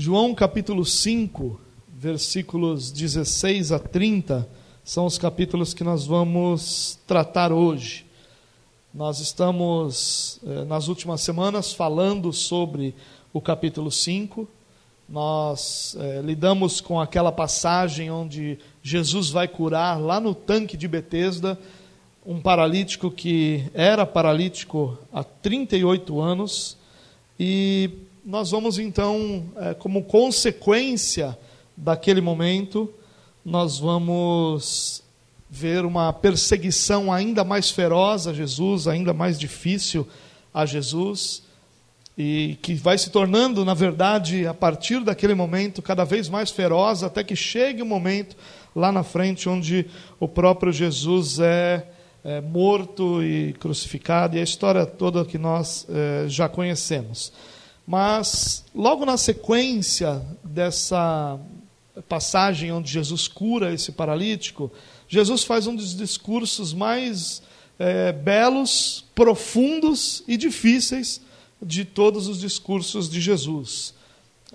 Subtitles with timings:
[0.00, 1.60] João capítulo 5,
[1.92, 4.48] versículos 16 a 30,
[4.84, 8.06] são os capítulos que nós vamos tratar hoje.
[8.94, 12.94] Nós estamos, eh, nas últimas semanas, falando sobre
[13.32, 14.48] o capítulo 5.
[15.08, 21.58] Nós eh, lidamos com aquela passagem onde Jesus vai curar lá no tanque de Betesda
[22.24, 26.78] um paralítico que era paralítico há 38 anos
[27.36, 31.36] e nós vamos então, é, como consequência
[31.76, 32.92] daquele momento,
[33.44, 35.02] nós vamos
[35.48, 40.06] ver uma perseguição ainda mais feroz a Jesus, ainda mais difícil
[40.52, 41.42] a Jesus,
[42.16, 47.02] e que vai se tornando, na verdade, a partir daquele momento, cada vez mais feroz,
[47.02, 48.36] até que chegue o um momento
[48.74, 49.86] lá na frente onde
[50.18, 51.86] o próprio Jesus é,
[52.24, 57.32] é morto e crucificado, e a história toda que nós é, já conhecemos.
[57.88, 61.40] Mas, logo na sequência dessa
[62.06, 64.70] passagem onde Jesus cura esse paralítico,
[65.08, 67.40] Jesus faz um dos discursos mais
[67.78, 71.22] é, belos, profundos e difíceis
[71.62, 73.94] de todos os discursos de Jesus.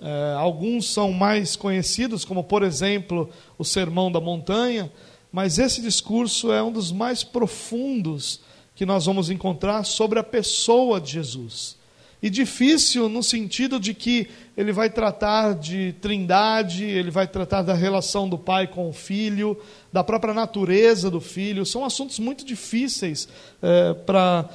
[0.00, 4.92] É, alguns são mais conhecidos, como, por exemplo, o Sermão da Montanha,
[5.32, 8.38] mas esse discurso é um dos mais profundos
[8.76, 11.82] que nós vamos encontrar sobre a pessoa de Jesus.
[12.24, 17.74] E difícil no sentido de que ele vai tratar de trindade, ele vai tratar da
[17.74, 19.54] relação do pai com o filho,
[19.92, 21.66] da própria natureza do filho.
[21.66, 23.28] São assuntos muito difíceis
[23.60, 24.48] é, para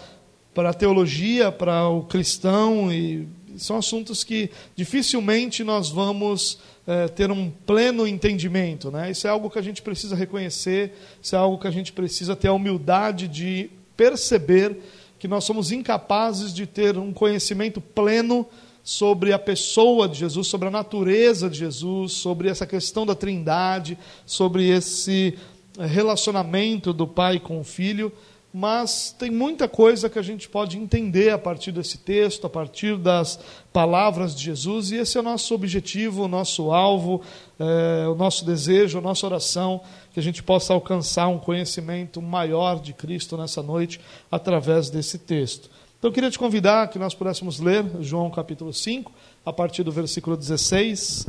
[0.57, 7.51] a teologia, para o cristão, e são assuntos que dificilmente nós vamos é, ter um
[7.67, 8.89] pleno entendimento.
[8.89, 9.11] Né?
[9.11, 12.35] Isso é algo que a gente precisa reconhecer, isso é algo que a gente precisa
[12.35, 14.75] ter a humildade de perceber
[15.19, 18.47] que nós somos incapazes de ter um conhecimento pleno
[18.81, 23.97] sobre a pessoa de Jesus, sobre a natureza de Jesus, sobre essa questão da trindade,
[24.25, 25.37] sobre esse
[25.77, 28.11] relacionamento do pai com o filho.
[28.51, 32.97] Mas tem muita coisa que a gente pode entender a partir desse texto, a partir
[32.97, 33.39] das
[33.71, 37.21] palavras de Jesus, e esse é o nosso objetivo, o nosso alvo,
[37.59, 39.81] é, o nosso desejo, a nossa oração,
[40.19, 45.69] que a gente possa alcançar um conhecimento maior de Cristo nessa noite através desse texto.
[45.97, 49.09] Então eu queria te convidar que nós pudéssemos ler João capítulo 5,
[49.45, 51.25] a partir do versículo 16,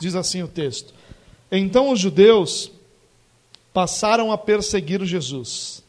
[0.00, 0.92] diz assim o texto:
[1.52, 2.72] Então os judeus
[3.72, 5.84] passaram a perseguir Jesus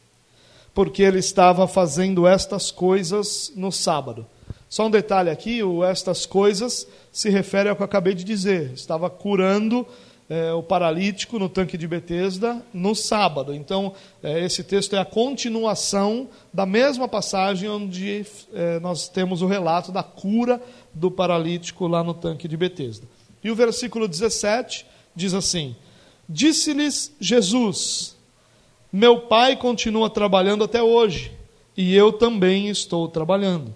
[0.75, 4.27] porque ele estava fazendo estas coisas no sábado.
[4.69, 8.71] Só um detalhe aqui: o estas coisas se refere ao que eu acabei de dizer.
[8.73, 9.87] Estava curando
[10.31, 13.53] é, o paralítico no tanque de Betesda no sábado.
[13.53, 13.93] Então,
[14.23, 19.91] é, esse texto é a continuação da mesma passagem onde é, nós temos o relato
[19.91, 20.61] da cura
[20.93, 23.05] do paralítico lá no tanque de Betesda.
[23.43, 25.75] E o versículo 17 diz assim:
[26.29, 28.15] Disse-lhes Jesus:
[28.93, 31.31] meu pai continua trabalhando até hoje
[31.77, 33.73] e eu também estou trabalhando.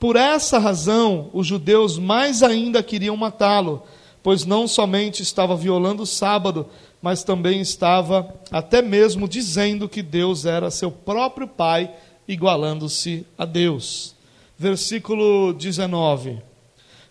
[0.00, 3.84] Por essa razão, os judeus mais ainda queriam matá-lo,
[4.22, 6.66] pois não somente estava violando o sábado,
[7.00, 11.90] mas também estava até mesmo dizendo que Deus era seu próprio pai,
[12.28, 14.14] igualando-se a Deus.
[14.56, 16.38] Versículo 19.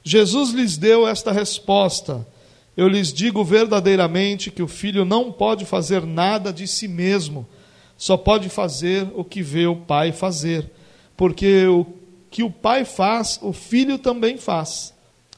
[0.03, 2.25] Jesus lhes deu esta resposta:
[2.75, 7.45] eu lhes digo verdadeiramente que o filho não pode fazer nada de si mesmo,
[7.97, 10.71] só pode fazer o que vê o pai fazer,
[11.17, 11.85] porque o
[12.29, 14.93] que o pai faz, o filho também faz,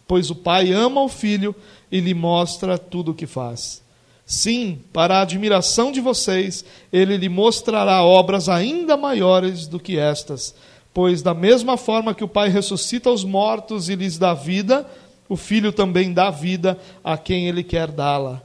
[0.07, 1.55] pois o pai ama o filho
[1.91, 3.81] e lhe mostra tudo o que faz.
[4.25, 10.55] Sim, para a admiração de vocês, ele lhe mostrará obras ainda maiores do que estas,
[10.93, 14.89] pois da mesma forma que o pai ressuscita os mortos e lhes dá vida,
[15.27, 18.41] o filho também dá vida a quem ele quer dá-la.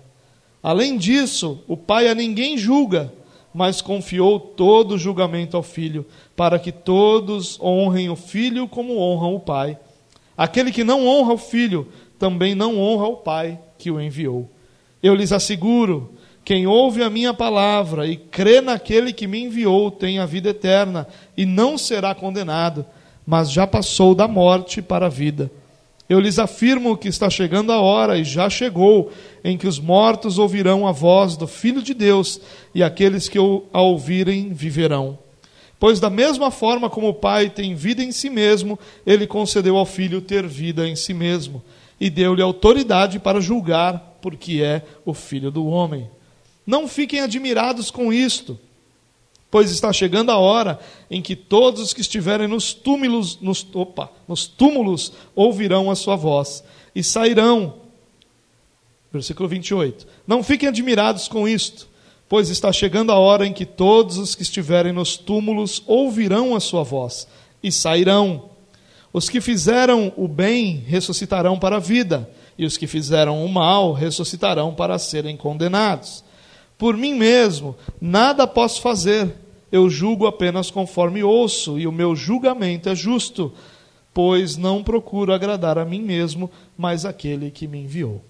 [0.63, 3.13] Além disso, o pai a ninguém julga,
[3.55, 6.05] mas confiou todo o julgamento ao filho,
[6.37, 9.79] para que todos honrem o filho como honram o pai.
[10.39, 14.49] Aquele que não honra o filho, também não honra o pai que o enviou.
[15.03, 16.15] Eu lhes asseguro:
[16.45, 21.09] quem ouve a minha palavra e crê naquele que me enviou tem a vida eterna
[21.37, 22.87] e não será condenado,
[23.27, 25.51] mas já passou da morte para a vida.
[26.09, 29.11] Eu lhes afirmo que está chegando a hora, e já chegou,
[29.45, 32.41] em que os mortos ouvirão a voz do Filho de Deus,
[32.75, 35.19] e aqueles que a ouvirem viverão.
[35.79, 39.87] Pois, da mesma forma como o Pai tem vida em si mesmo, ele concedeu ao
[39.87, 41.63] Filho ter vida em si mesmo,
[42.01, 46.11] e deu-lhe autoridade para julgar, porque é o Filho do homem.
[46.67, 48.59] Não fiquem admirados com isto
[49.51, 50.79] pois está chegando a hora
[51.11, 56.17] em que todos os que estiverem nos túmulos, nos, opa, nos túmulos ouvirão a sua
[56.17, 56.63] voz,
[56.95, 57.75] e sairão.
[59.13, 60.07] Versículo 28.
[60.27, 61.88] Não fiquem admirados com isto,
[62.29, 66.61] pois está chegando a hora em que todos os que estiverem nos túmulos ouvirão a
[66.61, 67.27] sua voz
[67.63, 68.51] e sairão.
[69.13, 72.29] Os que fizeram o bem ressuscitarão para a vida,
[72.59, 76.25] e os que fizeram o mal ressuscitarão para serem condenados.
[76.77, 79.35] Por mim mesmo, nada posso fazer,
[79.73, 83.53] eu julgo apenas conforme ouço, e o meu julgamento é justo,
[84.13, 88.23] pois não procuro agradar a mim mesmo, mas aquele que me enviou.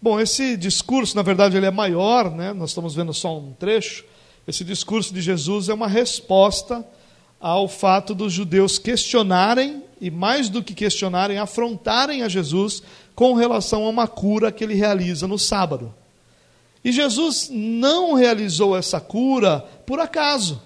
[0.00, 2.52] Bom, esse discurso, na verdade, ele é maior, né?
[2.52, 4.04] nós estamos vendo só um trecho.
[4.46, 6.86] Esse discurso de Jesus é uma resposta
[7.40, 12.82] ao fato dos judeus questionarem, e mais do que questionarem, afrontarem a Jesus
[13.14, 15.92] com relação a uma cura que ele realiza no sábado.
[16.84, 20.62] E Jesus não realizou essa cura por acaso.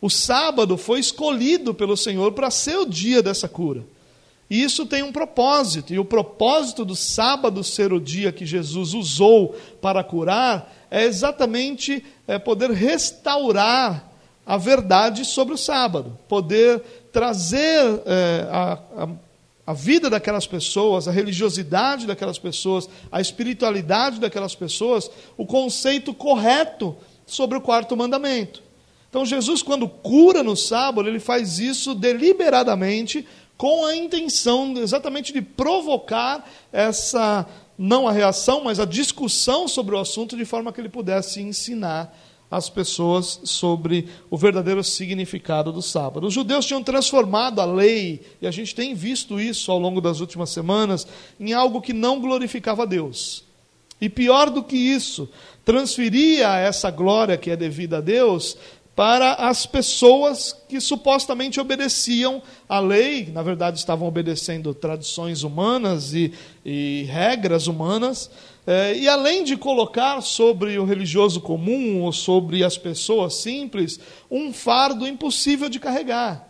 [0.00, 3.84] O sábado foi escolhido pelo Senhor para ser o dia dessa cura.
[4.52, 8.92] E isso tem um propósito, e o propósito do sábado ser o dia que Jesus
[8.92, 14.12] usou para curar é exatamente é, poder restaurar
[14.44, 19.08] a verdade sobre o sábado, poder trazer é, a, a,
[19.68, 26.94] a vida daquelas pessoas, a religiosidade daquelas pessoas, a espiritualidade daquelas pessoas, o conceito correto
[27.24, 28.62] sobre o quarto mandamento.
[29.12, 33.26] Então, Jesus, quando cura no sábado, ele faz isso deliberadamente,
[33.62, 37.46] com a intenção exatamente de provocar essa,
[37.78, 42.12] não a reação, mas a discussão sobre o assunto, de forma que ele pudesse ensinar
[42.50, 46.26] as pessoas sobre o verdadeiro significado do sábado.
[46.26, 50.18] Os judeus tinham transformado a lei, e a gente tem visto isso ao longo das
[50.18, 51.06] últimas semanas,
[51.38, 53.44] em algo que não glorificava a Deus.
[54.00, 55.28] E pior do que isso,
[55.64, 58.56] transferia essa glória que é devida a Deus
[58.94, 66.32] para as pessoas que supostamente obedeciam à lei, na verdade estavam obedecendo tradições humanas e,
[66.64, 68.30] e regras humanas,
[68.66, 73.98] é, e além de colocar sobre o religioso comum ou sobre as pessoas simples
[74.30, 76.48] um fardo impossível de carregar.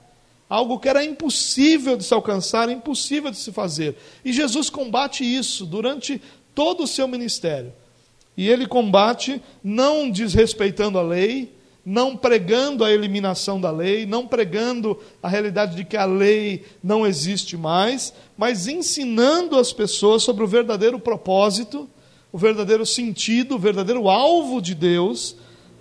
[0.48, 3.96] Algo que era impossível de se alcançar, impossível de se fazer.
[4.22, 6.20] E Jesus combate isso durante
[6.54, 7.72] todo o seu ministério.
[8.36, 14.98] E ele combate não desrespeitando a lei, não pregando a eliminação da lei, não pregando
[15.22, 20.46] a realidade de que a lei não existe mais, mas ensinando as pessoas sobre o
[20.48, 21.88] verdadeiro propósito
[22.32, 25.36] o verdadeiro sentido, o verdadeiro alvo de Deus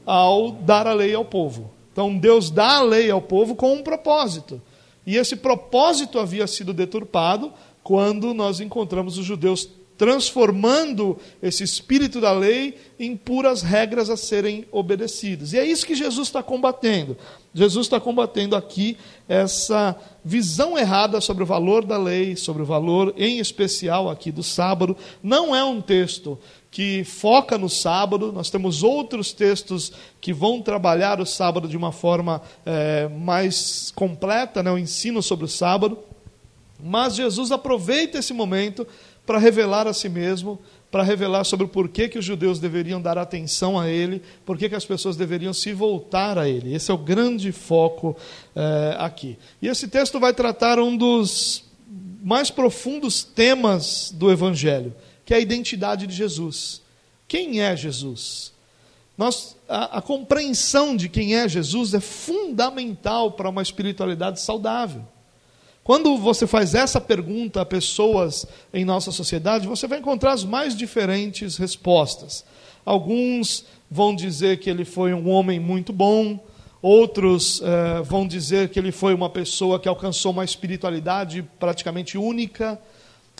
[0.06, 1.72] ao dar a lei ao povo.
[1.94, 4.62] Então, Deus dá a lei ao povo com um propósito.
[5.06, 7.54] E esse propósito havia sido deturpado
[7.84, 9.70] quando nós encontramos os judeus
[10.02, 15.54] transformando esse espírito da lei em puras regras a serem obedecidas.
[15.54, 17.16] E é isso que Jesus está combatendo.
[17.54, 18.98] Jesus está combatendo aqui
[19.30, 19.96] essa
[20.26, 24.98] visão errada sobre o valor da lei, sobre o valor, em especial, aqui do sábado.
[25.22, 26.36] Não é um texto
[26.72, 31.92] que foca no sábado, nós temos outros textos que vão trabalhar o sábado de uma
[31.92, 36.00] forma é, mais completa, né, o ensino sobre o sábado.
[36.84, 38.88] Mas Jesus aproveita esse momento
[39.32, 40.60] para revelar a si mesmo,
[40.92, 44.76] para revelar sobre o porquê que os judeus deveriam dar atenção a ele, porquê que
[44.76, 46.76] as pessoas deveriam se voltar a ele.
[46.76, 48.14] Esse é o grande foco
[48.54, 49.38] é, aqui.
[49.62, 51.64] E esse texto vai tratar um dos
[52.22, 54.94] mais profundos temas do Evangelho,
[55.24, 56.82] que é a identidade de Jesus.
[57.26, 58.52] Quem é Jesus?
[59.18, 65.06] Nós, a, a compreensão de quem é Jesus é fundamental para uma espiritualidade saudável.
[65.84, 70.76] Quando você faz essa pergunta a pessoas em nossa sociedade, você vai encontrar as mais
[70.76, 72.46] diferentes respostas.
[72.86, 76.40] Alguns vão dizer que ele foi um homem muito bom,
[76.82, 82.80] outros eh, vão dizer que ele foi uma pessoa que alcançou uma espiritualidade praticamente única.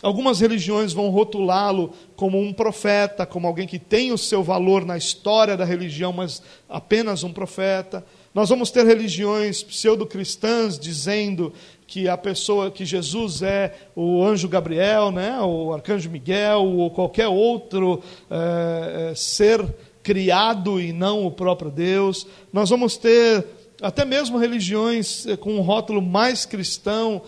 [0.02, 4.96] Algumas religiões vão rotulá-lo como um profeta, como alguém que tem o seu valor na
[4.96, 8.04] história da religião, mas apenas um profeta.
[8.34, 11.52] Nós vamos ter religiões pseudo-cristãs dizendo
[11.92, 17.28] que a pessoa, que Jesus é o anjo Gabriel, né, o arcanjo Miguel, ou qualquer
[17.28, 19.62] outro é, ser
[20.02, 22.26] criado e não o próprio Deus.
[22.50, 23.44] Nós vamos ter
[23.82, 27.20] até mesmo religiões eh, com um rótulo mais cristão,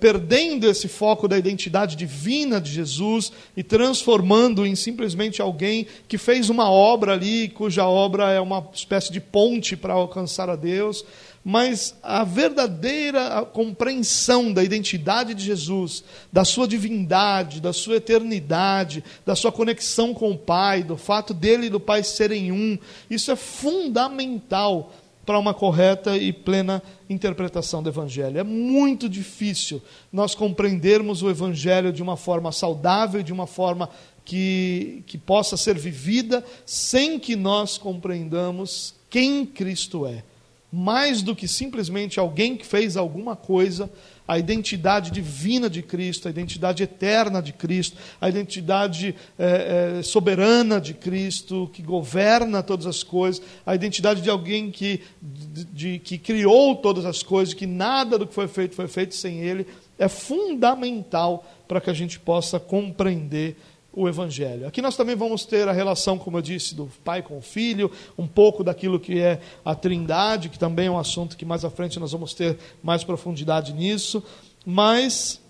[0.00, 6.48] perdendo esse foco da identidade divina de Jesus e transformando em simplesmente alguém que fez
[6.48, 11.04] uma obra ali, cuja obra é uma espécie de ponte para alcançar a Deus
[11.44, 19.34] mas a verdadeira compreensão da identidade de Jesus, da sua divindade, da sua eternidade, da
[19.34, 22.78] sua conexão com o Pai, do fato dele e do Pai serem um,
[23.10, 24.92] isso é fundamental
[25.24, 28.38] para uma correta e plena interpretação do Evangelho.
[28.38, 29.80] É muito difícil
[30.12, 33.88] nós compreendermos o Evangelho de uma forma saudável, de uma forma
[34.24, 40.24] que, que possa ser vivida, sem que nós compreendamos quem Cristo é.
[40.72, 43.90] Mais do que simplesmente alguém que fez alguma coisa,
[44.26, 50.80] a identidade divina de Cristo, a identidade eterna de Cristo, a identidade é, é, soberana
[50.80, 56.16] de Cristo, que governa todas as coisas, a identidade de alguém que, de, de, que
[56.16, 59.66] criou todas as coisas, que nada do que foi feito foi feito sem Ele,
[59.98, 63.56] é fundamental para que a gente possa compreender
[63.92, 64.66] o Evangelho.
[64.66, 67.90] Aqui nós também vamos ter a relação, como eu disse, do pai com o filho,
[68.16, 71.70] um pouco daquilo que é a trindade, que também é um assunto que mais à
[71.70, 74.22] frente nós vamos ter mais profundidade nisso,
[74.64, 75.40] mas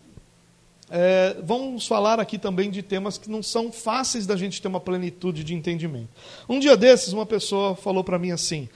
[0.90, 4.80] é, vamos falar aqui também de temas que não são fáceis da gente ter uma
[4.80, 6.10] plenitude de entendimento.
[6.48, 8.68] Um dia desses, uma pessoa falou para mim assim,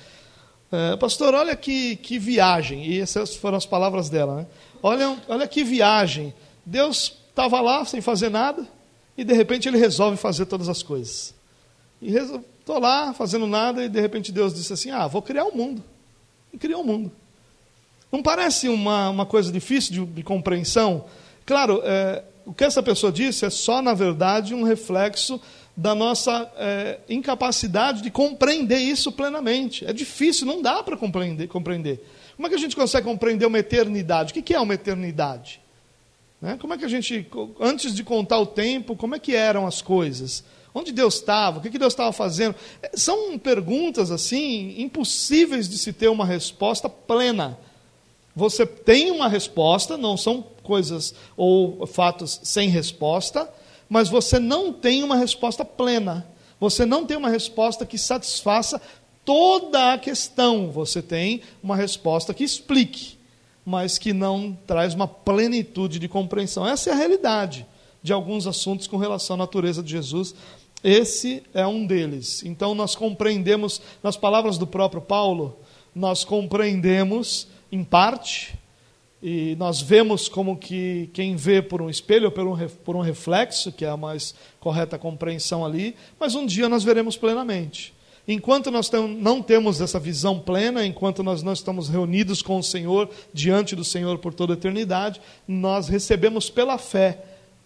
[0.70, 4.46] é, pastor, olha que, que viagem, e essas foram as palavras dela, né?
[4.80, 6.32] olha, olha que viagem,
[6.64, 8.66] Deus estava lá sem fazer nada,
[9.16, 11.34] e de repente ele resolve fazer todas as coisas.
[12.00, 15.48] E estou lá fazendo nada e de repente Deus disse assim: Ah, vou criar o
[15.48, 15.82] um mundo.
[16.52, 17.12] E criou o um mundo.
[18.10, 21.04] Não parece uma, uma coisa difícil de, de compreensão?
[21.44, 25.40] Claro, é, o que essa pessoa disse é só, na verdade, um reflexo
[25.76, 29.84] da nossa é, incapacidade de compreender isso plenamente.
[29.84, 32.02] É difícil, não dá para compreender, compreender.
[32.36, 34.32] Como é que a gente consegue compreender uma eternidade?
[34.32, 35.60] O que é uma eternidade?
[36.40, 36.56] Né?
[36.60, 37.26] Como é que a gente,
[37.60, 40.44] antes de contar o tempo, como é que eram as coisas?
[40.74, 41.58] Onde Deus estava?
[41.58, 42.54] O que Deus estava fazendo?
[42.82, 47.58] É, são perguntas assim impossíveis de se ter uma resposta plena.
[48.34, 53.50] Você tem uma resposta, não são coisas ou fatos sem resposta,
[53.88, 56.26] mas você não tem uma resposta plena.
[56.60, 58.80] Você não tem uma resposta que satisfaça
[59.24, 60.70] toda a questão.
[60.70, 63.15] Você tem uma resposta que explique
[63.66, 66.64] mas que não traz uma plenitude de compreensão.
[66.64, 67.66] Essa é a realidade
[68.00, 70.36] de alguns assuntos com relação à natureza de Jesus.
[70.84, 72.44] Esse é um deles.
[72.44, 75.58] Então nós compreendemos, nas palavras do próprio Paulo,
[75.92, 78.56] nós compreendemos em parte,
[79.20, 83.00] e nós vemos como que quem vê por um espelho ou por um, por um
[83.00, 87.95] reflexo, que é a mais correta compreensão ali, mas um dia nós veremos plenamente.
[88.28, 93.08] Enquanto nós não temos essa visão plena, enquanto nós não estamos reunidos com o Senhor,
[93.32, 97.22] diante do Senhor por toda a eternidade, nós recebemos pela fé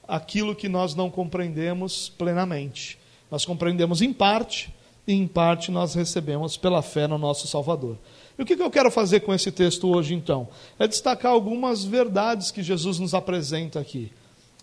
[0.07, 2.99] aquilo que nós não compreendemos plenamente.
[3.31, 4.75] Nós compreendemos em parte,
[5.07, 7.97] e em parte nós recebemos pela fé no nosso Salvador.
[8.39, 10.49] E o que eu quero fazer com esse texto hoje, então?
[10.79, 14.13] É destacar algumas verdades que Jesus nos apresenta aqui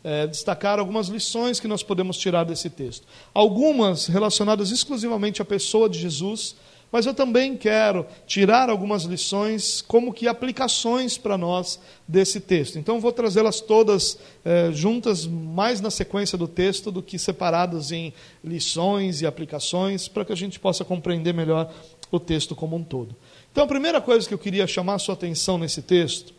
[0.03, 3.07] é, destacar algumas lições que nós podemos tirar desse texto.
[3.33, 6.55] Algumas relacionadas exclusivamente à pessoa de Jesus,
[6.91, 12.79] mas eu também quero tirar algumas lições, como que aplicações para nós desse texto.
[12.79, 18.13] Então vou trazê-las todas é, juntas, mais na sequência do texto do que separadas em
[18.43, 21.73] lições e aplicações, para que a gente possa compreender melhor
[22.09, 23.13] o texto como um todo.
[23.51, 26.33] Então a primeira coisa que eu queria chamar a sua atenção nesse texto,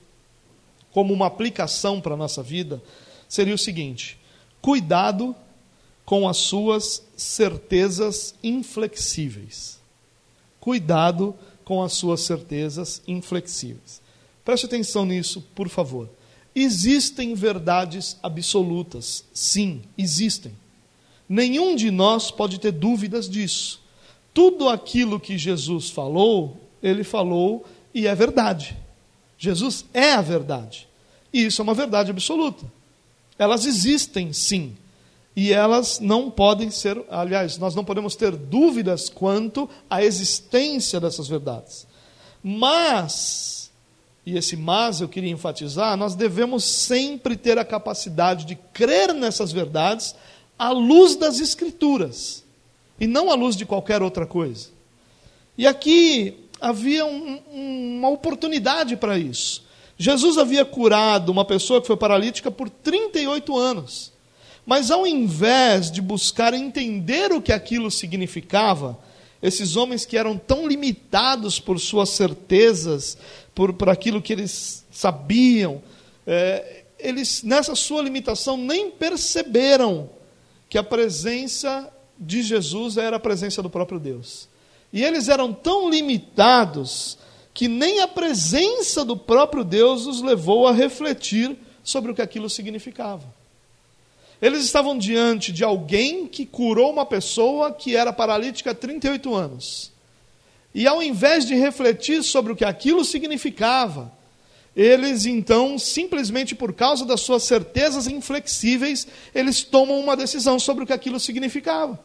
[0.90, 2.80] como uma aplicação para a nossa vida,
[3.28, 4.18] seria o seguinte:
[4.60, 5.36] cuidado
[6.04, 9.78] com as suas certezas inflexíveis.
[10.58, 14.00] Cuidado com as suas certezas inflexíveis.
[14.44, 16.08] Preste atenção nisso, por favor.
[16.54, 19.24] Existem verdades absolutas.
[19.34, 20.52] Sim, existem.
[21.28, 23.82] Nenhum de nós pode ter dúvidas disso.
[24.32, 28.76] Tudo aquilo que Jesus falou, ele falou e é verdade.
[29.36, 30.88] Jesus é a verdade.
[31.32, 32.64] E isso é uma verdade absoluta.
[33.38, 34.76] Elas existem sim.
[35.36, 41.28] E elas não podem ser, aliás, nós não podemos ter dúvidas quanto à existência dessas
[41.28, 41.86] verdades.
[42.42, 43.70] Mas,
[44.26, 49.52] e esse mas eu queria enfatizar, nós devemos sempre ter a capacidade de crer nessas
[49.52, 50.14] verdades
[50.58, 52.44] à luz das Escrituras,
[52.98, 54.70] e não à luz de qualquer outra coisa.
[55.56, 57.40] E aqui havia um,
[57.94, 59.67] uma oportunidade para isso.
[59.98, 64.12] Jesus havia curado uma pessoa que foi paralítica por 38 anos.
[64.64, 68.98] Mas ao invés de buscar entender o que aquilo significava,
[69.42, 73.18] esses homens que eram tão limitados por suas certezas,
[73.54, 75.82] por, por aquilo que eles sabiam,
[76.26, 80.10] é, eles, nessa sua limitação, nem perceberam
[80.68, 84.48] que a presença de Jesus era a presença do próprio Deus.
[84.92, 87.18] E eles eram tão limitados
[87.58, 92.48] que nem a presença do próprio Deus os levou a refletir sobre o que aquilo
[92.48, 93.24] significava.
[94.40, 99.90] Eles estavam diante de alguém que curou uma pessoa que era paralítica há 38 anos.
[100.72, 104.12] E ao invés de refletir sobre o que aquilo significava,
[104.76, 110.86] eles então, simplesmente por causa das suas certezas inflexíveis, eles tomam uma decisão sobre o
[110.86, 111.98] que aquilo significava.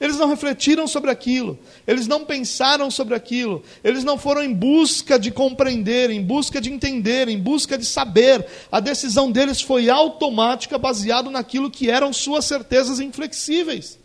[0.00, 5.18] Eles não refletiram sobre aquilo, eles não pensaram sobre aquilo, eles não foram em busca
[5.18, 8.44] de compreender, em busca de entender, em busca de saber.
[8.72, 13.98] A decisão deles foi automática, baseado naquilo que eram suas certezas inflexíveis,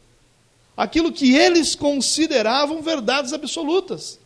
[0.77, 4.19] aquilo que eles consideravam verdades absolutas.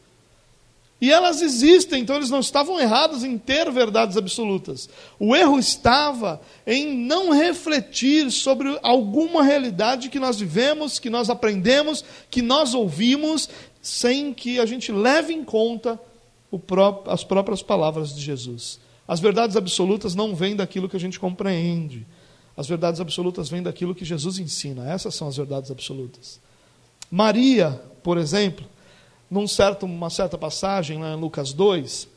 [1.04, 4.88] E elas existem, então eles não estavam errados em ter verdades absolutas.
[5.20, 12.06] O erro estava em não refletir sobre alguma realidade que nós vivemos, que nós aprendemos,
[12.32, 13.50] que nós ouvimos,
[13.82, 16.00] sem que a gente leve em conta
[17.08, 18.80] as próprias palavras de Jesus.
[19.06, 22.08] As verdades absolutas não vêm daquilo que a gente compreende.
[22.56, 24.90] As verdades absolutas vêm daquilo que Jesus ensina.
[24.90, 26.40] Essas são as verdades absolutas.
[27.12, 28.66] Maria, por exemplo,
[29.30, 32.08] num certo, uma certa passagem, lá em Lucas 2,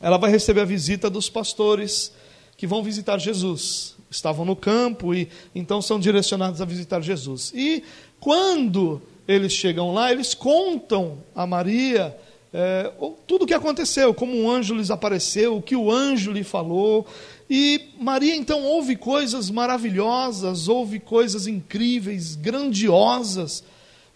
[0.00, 2.12] ela vai receber a visita dos pastores
[2.56, 3.96] que vão visitar Jesus.
[4.10, 7.52] Estavam no campo e então são direcionados a visitar Jesus.
[7.54, 7.84] E
[8.18, 12.16] quando eles chegam lá, eles contam a Maria
[12.52, 12.90] é,
[13.26, 17.06] tudo o que aconteceu, como um anjo lhes apareceu, o que o anjo lhe falou.
[17.48, 23.62] E Maria então ouve coisas maravilhosas, ouve coisas incríveis, grandiosas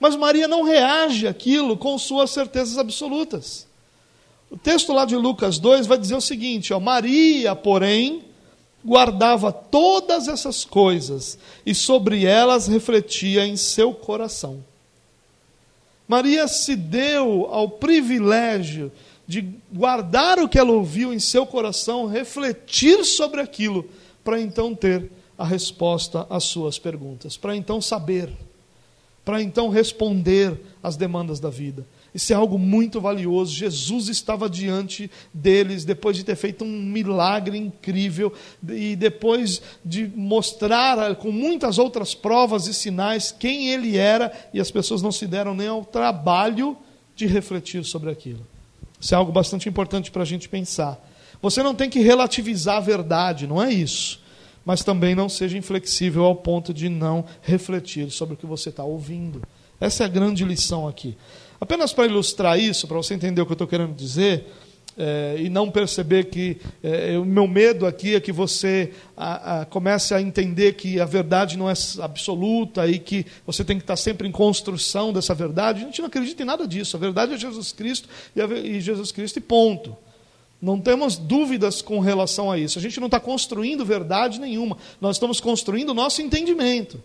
[0.02, 3.68] mas Maria não reage àquilo com suas certezas absolutas.
[4.50, 8.25] O texto lá de Lucas 2 vai dizer o seguinte: ó, Maria, porém,
[8.85, 14.64] guardava todas essas coisas e sobre elas refletia em seu coração.
[16.09, 18.90] Maria se deu ao privilégio
[19.25, 23.88] de guardar o que ela ouviu em seu coração, refletir sobre aquilo,
[24.25, 28.32] para então ter a resposta às suas perguntas, para então saber
[29.25, 31.87] para então responder às demandas da vida.
[32.14, 33.55] Isso é algo muito valioso.
[33.55, 38.33] Jesus estava diante deles depois de ter feito um milagre incrível
[38.69, 44.71] e depois de mostrar com muitas outras provas e sinais quem ele era, e as
[44.71, 46.77] pessoas não se deram nem ao trabalho
[47.16, 48.46] de refletir sobre aquilo.
[49.01, 51.01] Isso é algo bastante importante para a gente pensar.
[51.40, 54.21] Você não tem que relativizar a verdade, não é isso
[54.64, 58.85] mas também não seja inflexível ao ponto de não refletir sobre o que você está
[58.85, 59.42] ouvindo.
[59.81, 61.16] Essa é a grande lição aqui.
[61.61, 64.46] Apenas para ilustrar isso, para você entender o que eu estou querendo dizer,
[64.96, 69.64] é, e não perceber que é, o meu medo aqui é que você a, a,
[69.64, 73.96] comece a entender que a verdade não é absoluta e que você tem que estar
[73.96, 75.83] sempre em construção dessa verdade.
[75.83, 76.96] A gente não acredita em nada disso.
[76.96, 79.96] A verdade é Jesus Cristo e, a, e Jesus Cristo e ponto.
[80.62, 82.79] Não temos dúvidas com relação a isso.
[82.79, 84.79] A gente não está construindo verdade nenhuma.
[85.01, 87.03] Nós estamos construindo o nosso entendimento.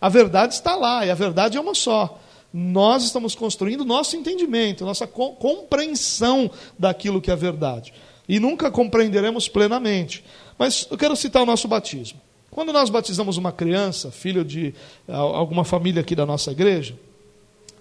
[0.00, 2.18] A verdade está lá e a verdade é uma só.
[2.50, 7.92] Nós estamos construindo o nosso entendimento, nossa compreensão daquilo que é verdade.
[8.26, 10.24] E nunca compreenderemos plenamente.
[10.58, 12.18] Mas eu quero citar o nosso batismo.
[12.50, 14.74] Quando nós batizamos uma criança, filho de
[15.06, 16.98] alguma família aqui da nossa igreja,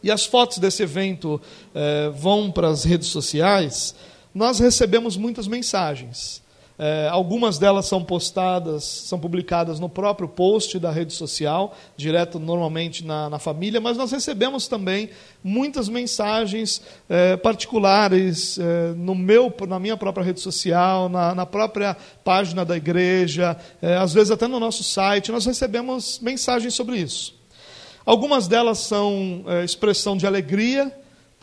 [0.03, 1.41] e as fotos desse evento
[1.73, 3.95] eh, vão para as redes sociais,
[4.35, 6.43] nós recebemos muitas mensagens.
[6.77, 13.05] É, algumas delas são postadas, são publicadas no próprio post da rede social, direto normalmente
[13.05, 15.09] na, na família, mas nós recebemos também
[15.41, 21.95] muitas mensagens é, particulares é, no meu, na minha própria rede social, na, na própria
[22.25, 27.33] página da igreja, é, às vezes até no nosso site, nós recebemos mensagens sobre isso.
[28.05, 30.91] Algumas delas são é, expressão de alegria,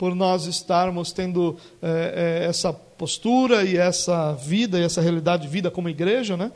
[0.03, 5.47] por nós estarmos tendo é, é, essa postura e essa vida, e essa realidade de
[5.47, 6.51] vida como igreja, né?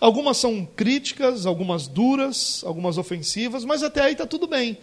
[0.00, 4.78] Algumas são críticas, algumas duras, algumas ofensivas, mas até aí está tudo bem.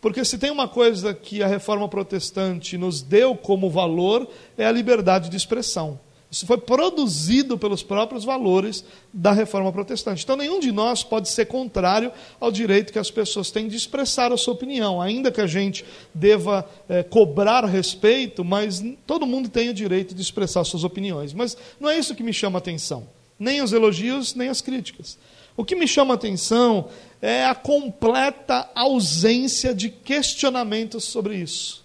[0.00, 4.70] Porque se tem uma coisa que a reforma protestante nos deu como valor, é a
[4.70, 5.98] liberdade de expressão.
[6.30, 10.22] Isso foi produzido pelos próprios valores da reforma protestante.
[10.22, 14.32] Então, nenhum de nós pode ser contrário ao direito que as pessoas têm de expressar
[14.32, 19.70] a sua opinião, ainda que a gente deva é, cobrar respeito, mas todo mundo tem
[19.70, 21.32] o direito de expressar suas opiniões.
[21.32, 25.18] Mas não é isso que me chama a atenção, nem os elogios, nem as críticas.
[25.56, 26.88] O que me chama a atenção
[27.20, 31.84] é a completa ausência de questionamentos sobre isso.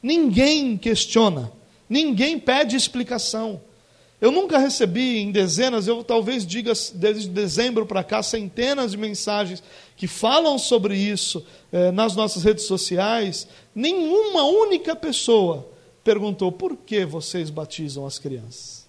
[0.00, 1.55] Ninguém questiona.
[1.88, 3.60] Ninguém pede explicação.
[4.20, 9.62] Eu nunca recebi em dezenas, eu talvez diga desde dezembro para cá, centenas de mensagens
[9.94, 13.46] que falam sobre isso eh, nas nossas redes sociais.
[13.74, 15.68] Nenhuma única pessoa
[16.02, 18.86] perguntou por que vocês batizam as crianças.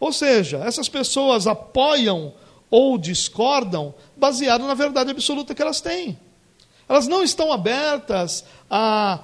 [0.00, 2.34] Ou seja, essas pessoas apoiam
[2.68, 6.18] ou discordam baseado na verdade absoluta que elas têm.
[6.88, 9.20] Elas não estão abertas a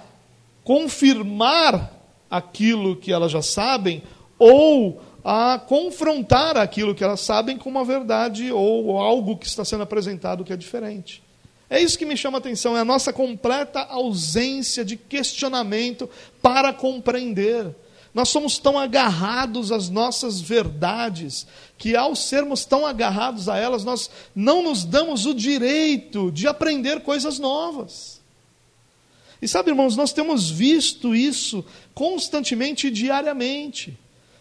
[0.62, 1.97] confirmar
[2.30, 4.02] aquilo que elas já sabem
[4.38, 9.82] ou a confrontar aquilo que elas sabem com uma verdade ou algo que está sendo
[9.82, 11.22] apresentado que é diferente.
[11.70, 16.08] É isso que me chama a atenção, é a nossa completa ausência de questionamento
[16.40, 17.74] para compreender.
[18.14, 24.10] Nós somos tão agarrados às nossas verdades, que ao sermos tão agarrados a elas, nós
[24.34, 28.17] não nos damos o direito de aprender coisas novas.
[29.40, 33.98] E sabe, irmãos, nós temos visto isso constantemente e diariamente.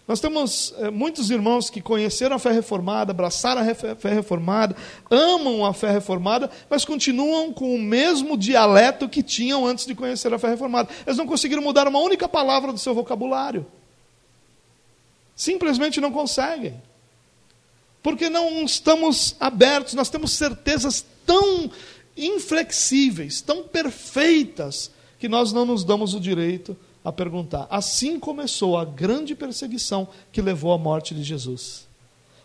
[0.08, 4.74] Nós temos é, muitos irmãos que conheceram a fé reformada, abraçaram a fé reformada,
[5.12, 10.34] amam a fé reformada, mas continuam com o mesmo dialeto que tinham antes de conhecer
[10.34, 10.90] a fé reformada.
[11.06, 13.68] Eles não conseguiram mudar uma única palavra do seu vocabulário.
[15.36, 16.82] Simplesmente não conseguem.
[18.02, 21.70] Porque não estamos abertos, nós temos certezas tão
[22.18, 27.68] inflexíveis, tão perfeitas, que nós não nos damos o direito a perguntar.
[27.70, 31.88] Assim começou a grande perseguição que levou à morte de Jesus.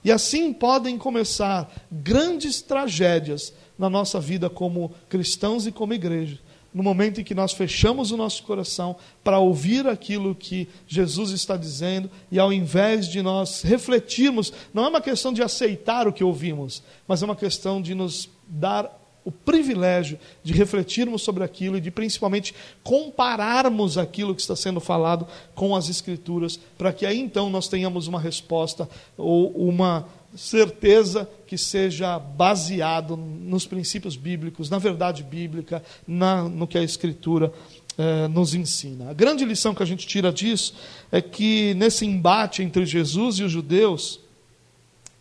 [0.05, 6.39] E assim podem começar grandes tragédias na nossa vida como cristãos e como igreja.
[6.75, 11.57] No momento em que nós fechamos o nosso coração para ouvir aquilo que Jesus está
[11.57, 16.25] dizendo, e ao invés de nós refletirmos, não é uma questão de aceitar o que
[16.25, 21.81] ouvimos, mas é uma questão de nos dar o privilégio de refletirmos sobre aquilo e
[21.81, 27.49] de principalmente compararmos aquilo que está sendo falado com as Escrituras, para que aí então
[27.49, 35.23] nós tenhamos uma resposta ou uma certeza que seja baseado nos princípios bíblicos, na verdade
[35.23, 37.53] bíblica, na, no que a Escritura
[37.99, 39.11] eh, nos ensina.
[39.11, 40.75] A grande lição que a gente tira disso
[41.11, 44.19] é que nesse embate entre Jesus e os judeus,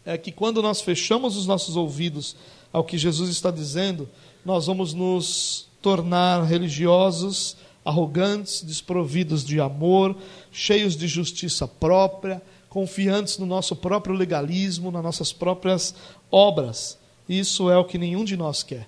[0.06, 2.36] é que quando nós fechamos os nossos ouvidos
[2.72, 4.08] ao que Jesus está dizendo,
[4.46, 10.16] nós vamos nos tornar religiosos, arrogantes, desprovidos de amor,
[10.52, 15.94] cheios de justiça própria, confiantes no nosso próprio legalismo, nas nossas próprias
[16.32, 16.98] obras.
[17.28, 18.88] Isso é o que nenhum de nós quer.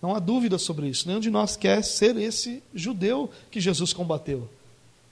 [0.00, 1.08] Não há dúvida sobre isso.
[1.08, 4.48] Nenhum de nós quer ser esse judeu que Jesus combateu.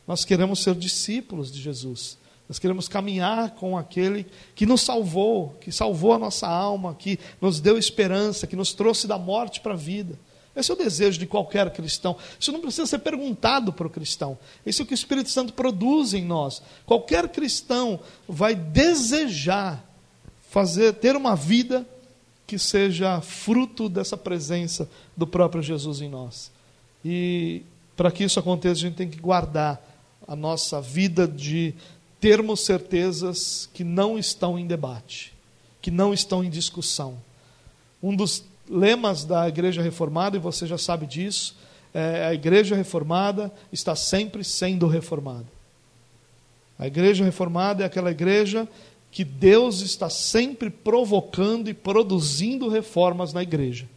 [0.07, 2.17] Nós queremos ser discípulos de Jesus.
[2.49, 7.61] Nós queremos caminhar com aquele que nos salvou, que salvou a nossa alma, que nos
[7.61, 10.17] deu esperança, que nos trouxe da morte para a vida.
[10.55, 12.17] Esse é o desejo de qualquer cristão.
[12.41, 14.39] Isso não precisa ser perguntado para o cristão.
[14.65, 16.63] Isso é o que o Espírito Santo produz em nós.
[16.87, 19.85] Qualquer cristão vai desejar
[20.49, 21.87] fazer ter uma vida
[22.47, 26.51] que seja fruto dessa presença do próprio Jesus em nós.
[27.05, 27.63] E
[27.95, 29.83] para que isso aconteça, a gente tem que guardar
[30.27, 31.75] a nossa vida de
[32.21, 35.33] termos certezas que não estão em debate,
[35.81, 37.17] que não estão em discussão.
[38.03, 41.57] Um dos lemas da Igreja Reformada, e você já sabe disso,
[41.95, 45.47] é a Igreja Reformada está sempre sendo reformada.
[46.79, 48.69] A Igreja Reformada é aquela igreja
[49.11, 53.89] que Deus está sempre provocando e produzindo reformas na igreja.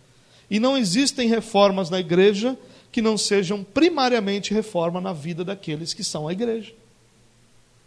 [0.50, 2.58] E não existem reformas na igreja
[2.90, 6.74] que não sejam primariamente reforma na vida daqueles que são a igreja.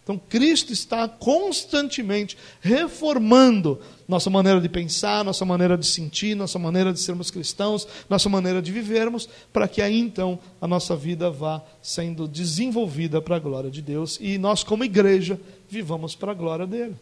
[0.02, 6.92] Então, Cristo está constantemente reformando nossa maneira de pensar, nossa maneira de sentir, nossa maneira
[6.92, 11.62] de sermos cristãos, nossa maneira de vivermos, para que aí então a nossa vida vá
[11.80, 16.66] sendo desenvolvida para a glória de Deus e nós, como igreja, vivamos para a glória
[16.66, 16.96] dele.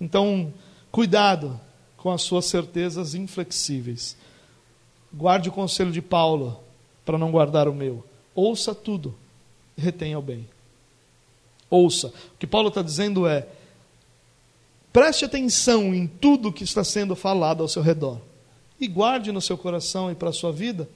[0.00, 0.54] Então,
[0.90, 1.60] cuidado
[1.96, 4.16] com as suas certezas inflexíveis.
[5.12, 6.60] Guarde o conselho de Paulo
[7.04, 8.04] para não guardar o meu.
[8.36, 9.14] Ouça tudo,
[9.76, 10.51] retenha o bem.
[11.72, 12.08] Ouça.
[12.08, 13.48] O que Paulo está dizendo é:
[14.92, 18.20] preste atenção em tudo que está sendo falado ao seu redor.
[18.78, 20.86] E guarde no seu coração e para a sua vida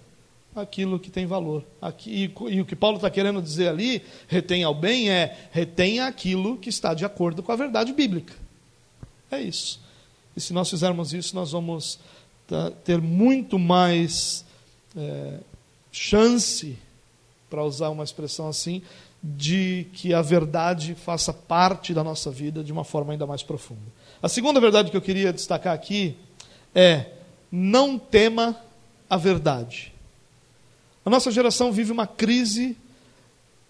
[0.54, 1.64] aquilo que tem valor.
[1.80, 6.06] Aqui, e, e o que Paulo está querendo dizer ali, retenha o bem, é retenha
[6.06, 8.34] aquilo que está de acordo com a verdade bíblica.
[9.30, 9.80] É isso.
[10.36, 11.98] E se nós fizermos isso, nós vamos
[12.84, 14.44] ter muito mais
[14.94, 15.38] é,
[15.90, 16.78] chance,
[17.48, 18.82] para usar uma expressão assim,
[19.22, 23.80] de que a verdade faça parte da nossa vida de uma forma ainda mais profunda.
[24.22, 26.16] A segunda verdade que eu queria destacar aqui
[26.74, 27.06] é:
[27.50, 28.56] não tema
[29.08, 29.92] a verdade.
[31.04, 32.76] A nossa geração vive uma crise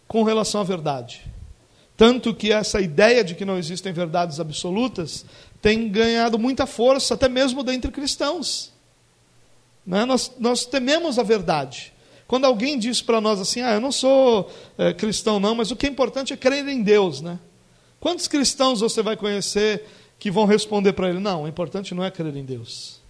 [0.08, 1.22] com relação à verdade.
[1.96, 5.24] Tanto que essa ideia de que não existem verdades absolutas
[5.62, 8.72] tem ganhado muita força, até mesmo dentre cristãos.
[9.86, 10.04] Né?
[10.04, 11.92] Nós, nós tememos a verdade.
[12.26, 15.76] Quando alguém diz para nós assim, ah, eu não sou é, cristão não, mas o
[15.76, 17.38] que é importante é crer em Deus, né?
[18.00, 19.84] Quantos cristãos você vai conhecer
[20.18, 23.00] que vão responder para ele, não, o importante não é crer em Deus.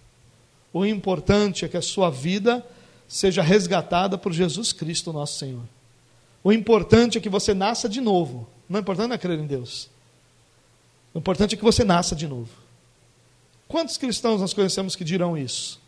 [0.73, 2.65] O importante é que a sua vida
[3.09, 5.63] seja resgatada por Jesus Cristo, nosso Senhor.
[6.43, 8.47] O importante é que você nasça de novo.
[8.69, 9.89] Não é importante é crer em Deus.
[11.15, 12.51] O importante é que você nasça de novo.
[13.67, 15.81] Quantos cristãos nós conhecemos que dirão isso?